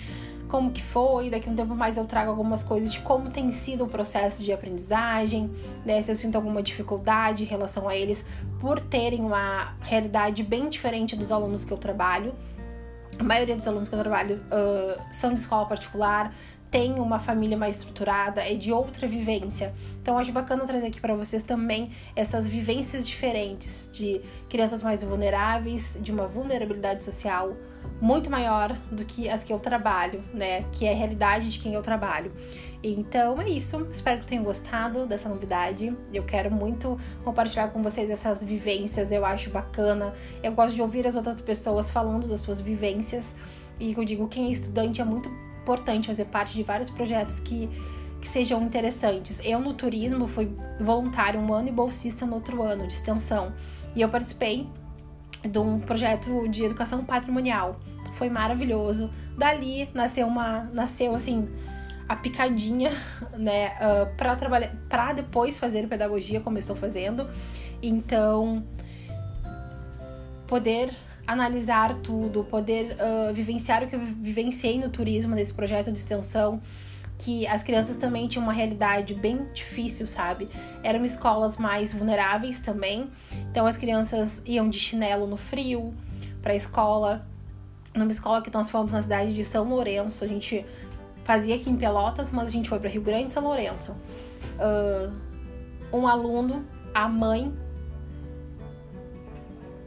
como 0.54 0.70
que 0.70 0.84
foi, 0.84 1.30
daqui 1.30 1.48
a 1.48 1.52
um 1.52 1.56
tempo 1.56 1.74
mais 1.74 1.96
eu 1.96 2.04
trago 2.04 2.30
algumas 2.30 2.62
coisas 2.62 2.92
de 2.92 3.00
como 3.00 3.28
tem 3.28 3.50
sido 3.50 3.82
o 3.82 3.88
processo 3.88 4.40
de 4.44 4.52
aprendizagem, 4.52 5.50
né? 5.84 6.00
Se 6.00 6.12
eu 6.12 6.16
sinto 6.16 6.36
alguma 6.36 6.62
dificuldade 6.62 7.42
em 7.42 7.46
relação 7.46 7.88
a 7.88 7.96
eles 7.96 8.24
por 8.60 8.78
terem 8.78 9.22
uma 9.22 9.74
realidade 9.80 10.44
bem 10.44 10.68
diferente 10.68 11.16
dos 11.16 11.32
alunos 11.32 11.64
que 11.64 11.72
eu 11.72 11.76
trabalho. 11.76 12.32
A 13.18 13.24
maioria 13.24 13.56
dos 13.56 13.66
alunos 13.66 13.88
que 13.88 13.96
eu 13.96 13.98
trabalho 13.98 14.36
uh, 14.36 15.02
são 15.12 15.34
de 15.34 15.40
escola 15.40 15.66
particular, 15.66 16.32
tem 16.70 17.00
uma 17.00 17.18
família 17.18 17.56
mais 17.56 17.78
estruturada, 17.78 18.40
é 18.40 18.54
de 18.54 18.72
outra 18.72 19.08
vivência. 19.08 19.74
Então 20.00 20.16
acho 20.16 20.30
bacana 20.30 20.64
trazer 20.64 20.86
aqui 20.86 21.00
para 21.00 21.16
vocês 21.16 21.42
também 21.42 21.90
essas 22.14 22.46
vivências 22.46 23.08
diferentes 23.08 23.90
de 23.92 24.20
crianças 24.48 24.84
mais 24.84 25.02
vulneráveis, 25.02 25.98
de 26.00 26.12
uma 26.12 26.28
vulnerabilidade 26.28 27.02
social 27.02 27.56
muito 28.00 28.30
maior 28.30 28.76
do 28.90 29.04
que 29.04 29.28
as 29.28 29.44
que 29.44 29.52
eu 29.52 29.58
trabalho, 29.58 30.22
né? 30.32 30.64
Que 30.72 30.86
é 30.86 30.92
a 30.92 30.96
realidade 30.96 31.50
de 31.50 31.58
quem 31.58 31.74
eu 31.74 31.82
trabalho. 31.82 32.32
Então 32.82 33.40
é 33.40 33.48
isso. 33.48 33.86
Espero 33.90 34.20
que 34.20 34.26
tenham 34.26 34.44
gostado 34.44 35.06
dessa 35.06 35.28
novidade. 35.28 35.96
Eu 36.12 36.22
quero 36.24 36.50
muito 36.50 36.98
compartilhar 37.24 37.68
com 37.68 37.82
vocês 37.82 38.10
essas 38.10 38.44
vivências. 38.44 39.10
Eu 39.10 39.24
acho 39.24 39.48
bacana. 39.48 40.12
Eu 40.42 40.52
gosto 40.52 40.74
de 40.74 40.82
ouvir 40.82 41.06
as 41.06 41.16
outras 41.16 41.40
pessoas 41.40 41.90
falando 41.90 42.28
das 42.28 42.40
suas 42.40 42.60
vivências. 42.60 43.36
E 43.80 43.92
eu 43.92 44.04
digo, 44.04 44.28
quem 44.28 44.48
é 44.48 44.50
estudante 44.50 45.00
é 45.00 45.04
muito 45.04 45.30
importante 45.62 46.08
fazer 46.08 46.26
parte 46.26 46.54
de 46.54 46.62
vários 46.62 46.90
projetos 46.90 47.40
que, 47.40 47.70
que 48.20 48.28
sejam 48.28 48.62
interessantes. 48.62 49.40
Eu 49.42 49.60
no 49.60 49.72
turismo 49.72 50.28
fui 50.28 50.54
voluntário 50.78 51.40
um 51.40 51.54
ano 51.54 51.68
e 51.68 51.72
bolsista 51.72 52.26
no 52.26 52.34
outro 52.34 52.62
ano 52.62 52.86
de 52.86 52.92
extensão. 52.92 53.54
E 53.96 54.02
eu 54.02 54.08
participei 54.10 54.68
de 55.48 55.58
um 55.58 55.80
projeto 55.80 56.48
de 56.48 56.64
educação 56.64 57.04
patrimonial. 57.04 57.80
Foi 58.14 58.28
maravilhoso. 58.28 59.10
Dali 59.36 59.88
nasceu 59.92 60.26
uma, 60.26 60.64
nasceu 60.72 61.14
assim 61.14 61.48
a 62.08 62.16
picadinha, 62.16 62.92
né, 63.36 63.72
uh, 63.80 64.14
para 64.16 64.36
trabalhar, 64.36 64.72
para 64.88 65.12
depois 65.12 65.58
fazer 65.58 65.88
pedagogia, 65.88 66.40
começou 66.40 66.76
fazendo. 66.76 67.28
Então, 67.82 68.64
poder 70.46 70.90
analisar 71.26 71.94
tudo, 72.02 72.44
poder 72.44 72.96
uh, 73.00 73.32
vivenciar 73.32 73.82
o 73.82 73.86
que 73.86 73.96
eu 73.96 74.00
vivenciei 74.00 74.78
no 74.78 74.90
turismo 74.90 75.34
nesse 75.34 75.52
projeto 75.52 75.90
de 75.90 75.98
extensão, 75.98 76.60
que 77.24 77.46
as 77.46 77.62
crianças 77.62 77.96
também 77.96 78.28
tinham 78.28 78.42
uma 78.42 78.52
realidade 78.52 79.14
bem 79.14 79.48
difícil, 79.54 80.06
sabe? 80.06 80.46
Eram 80.82 81.02
escolas 81.06 81.56
mais 81.56 81.90
vulneráveis 81.90 82.60
também. 82.60 83.10
Então 83.50 83.64
as 83.66 83.78
crianças 83.78 84.42
iam 84.44 84.68
de 84.68 84.78
chinelo 84.78 85.26
no 85.26 85.38
frio 85.38 85.94
para 86.42 86.52
a 86.52 86.54
escola. 86.54 87.26
Numa 87.94 88.12
escola 88.12 88.42
que 88.42 88.52
nós 88.52 88.68
fomos 88.68 88.92
na 88.92 89.00
cidade 89.00 89.34
de 89.34 89.42
São 89.42 89.66
Lourenço, 89.66 90.22
a 90.22 90.28
gente 90.28 90.66
fazia 91.24 91.54
aqui 91.54 91.70
em 91.70 91.76
Pelotas, 91.76 92.30
mas 92.30 92.50
a 92.50 92.52
gente 92.52 92.68
foi 92.68 92.78
para 92.78 92.90
Rio 92.90 93.00
Grande 93.00 93.28
e 93.28 93.30
São 93.30 93.42
Lourenço. 93.42 93.92
Uh, 94.58 95.10
um 95.96 96.06
aluno, 96.06 96.62
a 96.92 97.08
mãe 97.08 97.50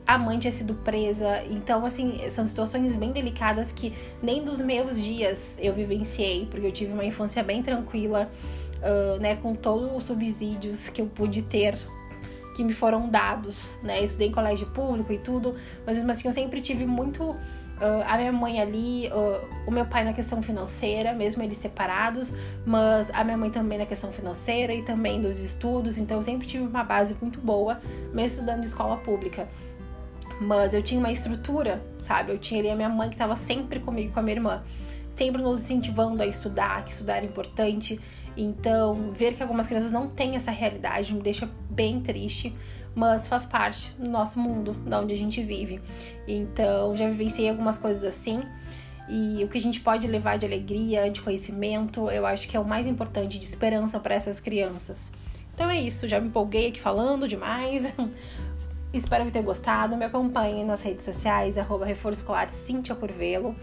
a 0.08 0.18
mãe 0.18 0.40
tinha 0.40 0.52
sido 0.52 0.74
presa. 0.74 1.44
Então, 1.50 1.86
assim, 1.86 2.20
são 2.30 2.48
situações 2.48 2.96
bem 2.96 3.12
delicadas 3.12 3.72
que 3.72 3.94
nem 4.24 4.44
dos 4.44 4.62
meus 4.62 5.02
dias 5.02 5.58
eu 5.60 5.74
vivenciei, 5.74 6.48
porque 6.50 6.66
eu 6.66 6.72
tive 6.72 6.94
uma 6.94 7.04
infância 7.04 7.44
bem 7.44 7.62
tranquila, 7.62 8.32
uh, 8.78 9.20
né, 9.20 9.36
com 9.36 9.54
todos 9.54 9.92
os 9.98 10.04
subsídios 10.06 10.90
que 10.90 11.02
eu 11.02 11.08
pude 11.08 11.42
ter 11.42 11.76
que 12.56 12.64
me 12.64 12.74
foram 12.74 13.08
dados, 13.08 13.78
né? 13.84 14.04
Estudei 14.04 14.30
em 14.30 14.32
colégio 14.32 14.66
público 14.68 15.14
e 15.14 15.20
tudo, 15.20 15.56
mas 15.86 15.96
mesmo 15.98 16.12
assim 16.12 16.28
eu 16.28 16.34
sempre 16.34 16.60
tive 16.60 16.88
muito 16.88 17.24
uh, 17.24 18.04
a 18.08 18.18
minha 18.18 18.32
mãe 18.32 18.60
ali, 18.60 19.10
uh, 19.10 19.48
o 19.68 19.72
meu 19.72 19.86
pai 19.86 20.04
na 20.04 20.12
questão 20.12 20.42
financeira, 20.42 21.14
mesmo 21.14 21.44
eles 21.44 21.58
separados, 21.58 22.34
mas 22.66 23.12
a 23.14 23.24
minha 23.24 23.38
mãe 23.38 23.52
também 23.52 23.78
na 23.78 23.86
questão 23.86 24.12
financeira 24.12 24.74
e 24.74 24.82
também 24.82 25.22
dos 25.22 25.40
estudos, 25.42 26.00
então 26.00 26.18
eu 26.18 26.24
sempre 26.24 26.48
tive 26.48 26.66
uma 26.66 26.84
base 26.84 27.16
muito 27.22 27.40
boa, 27.40 27.80
mesmo 28.12 28.38
estudando 28.38 28.64
escola 28.66 28.98
pública. 28.98 29.48
Mas 30.40 30.74
eu 30.74 30.82
tinha 30.82 31.00
uma 31.00 31.12
estrutura, 31.12 31.82
sabe? 32.00 32.32
Eu 32.32 32.38
tinha 32.38 32.60
ali 32.60 32.70
a 32.70 32.76
minha 32.76 32.90
mãe 32.90 33.10
que 33.10 33.16
estava 33.16 33.36
sempre 33.36 33.80
comigo, 33.80 34.14
com 34.14 34.20
a 34.20 34.24
minha 34.24 34.36
irmã, 34.36 34.64
sempre 35.16 35.42
nos 35.42 35.62
incentivando 35.62 36.22
a 36.22 36.26
estudar, 36.26 36.84
que 36.86 36.92
estudar 36.92 37.18
era 37.18 37.26
importante. 37.26 38.00
Então, 38.36 39.12
ver 39.14 39.34
que 39.34 39.42
algumas 39.42 39.66
crianças 39.66 39.92
não 39.92 40.08
têm 40.08 40.36
essa 40.36 40.52
realidade 40.52 41.14
me 41.14 41.22
deixa 41.22 41.50
bem 41.70 42.00
triste, 42.02 42.54
mas 42.94 43.28
faz 43.28 43.46
parte 43.46 43.96
do 43.98 44.08
nosso 44.08 44.40
mundo, 44.40 44.74
da 44.86 45.00
onde 45.00 45.14
a 45.14 45.18
gente 45.18 45.42
vive. 45.42 45.82
Então, 46.28 46.96
já 46.96 47.10
vivenciei 47.10 47.50
algumas 47.50 47.80
coisas 47.80 48.04
assim. 48.04 48.44
E 49.10 49.44
o 49.44 49.48
que 49.48 49.58
a 49.58 49.62
gente 49.62 49.80
pode 49.80 50.08
levar 50.08 50.38
de 50.38 50.46
alegria, 50.46 51.10
de 51.10 51.22
conhecimento, 51.22 52.10
eu 52.10 52.26
acho 52.26 52.48
que 52.48 52.58
é 52.58 52.60
o 52.60 52.66
mais 52.66 52.86
importante, 52.86 53.40
de 53.40 53.46
esperança 53.46 54.00
para 54.00 54.14
essas 54.14 54.40
crianças. 54.40 55.12
Então 55.58 55.70
é 55.72 55.82
isso, 55.82 56.08
já 56.08 56.20
me 56.20 56.28
empolguei 56.28 56.68
aqui 56.68 56.80
falando 56.80 57.28
demais. 57.28 57.84
Espero 58.98 59.26
que 59.26 59.32
tenha 59.32 59.46
gostado. 59.46 59.96
Me 59.96 60.06
acompanhem 60.06 60.66
nas 60.66 60.82
redes 60.82 61.06
sociais, 61.06 61.58
arroba 61.58 61.86
Reforço 61.86 62.22
Escolar 62.22 62.50
Cintia 62.50 62.96
Curvelo. 62.96 63.56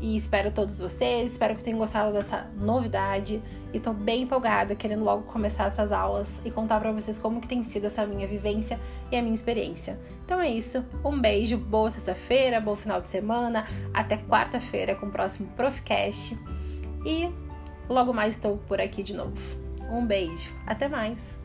E 0.00 0.16
espero 0.16 0.50
todos 0.50 0.78
vocês. 0.78 1.32
Espero 1.32 1.54
que 1.54 1.62
tenham 1.62 1.78
gostado 1.78 2.12
dessa 2.12 2.50
novidade. 2.58 3.42
E 3.72 3.78
tô 3.78 3.92
bem 3.92 4.22
empolgada, 4.22 4.74
querendo 4.74 5.04
logo 5.04 5.24
começar 5.24 5.66
essas 5.66 5.92
aulas 5.92 6.40
e 6.44 6.50
contar 6.50 6.80
para 6.80 6.90
vocês 6.90 7.20
como 7.20 7.40
que 7.40 7.46
tem 7.46 7.62
sido 7.64 7.86
essa 7.86 8.06
minha 8.06 8.26
vivência 8.26 8.80
e 9.12 9.16
a 9.16 9.22
minha 9.22 9.34
experiência. 9.34 9.98
Então 10.24 10.40
é 10.40 10.48
isso. 10.48 10.82
Um 11.04 11.20
beijo, 11.20 11.58
boa 11.58 11.90
sexta-feira, 11.90 12.58
bom 12.60 12.74
final 12.74 13.00
de 13.00 13.08
semana. 13.08 13.66
Até 13.92 14.16
quarta-feira 14.16 14.94
com 14.94 15.06
o 15.06 15.10
próximo 15.10 15.48
Profcast. 15.54 16.38
E 17.04 17.30
logo 17.88 18.14
mais 18.14 18.36
estou 18.36 18.56
por 18.66 18.80
aqui 18.80 19.02
de 19.02 19.14
novo. 19.14 19.36
Um 19.90 20.06
beijo. 20.06 20.50
Até 20.66 20.88
mais. 20.88 21.37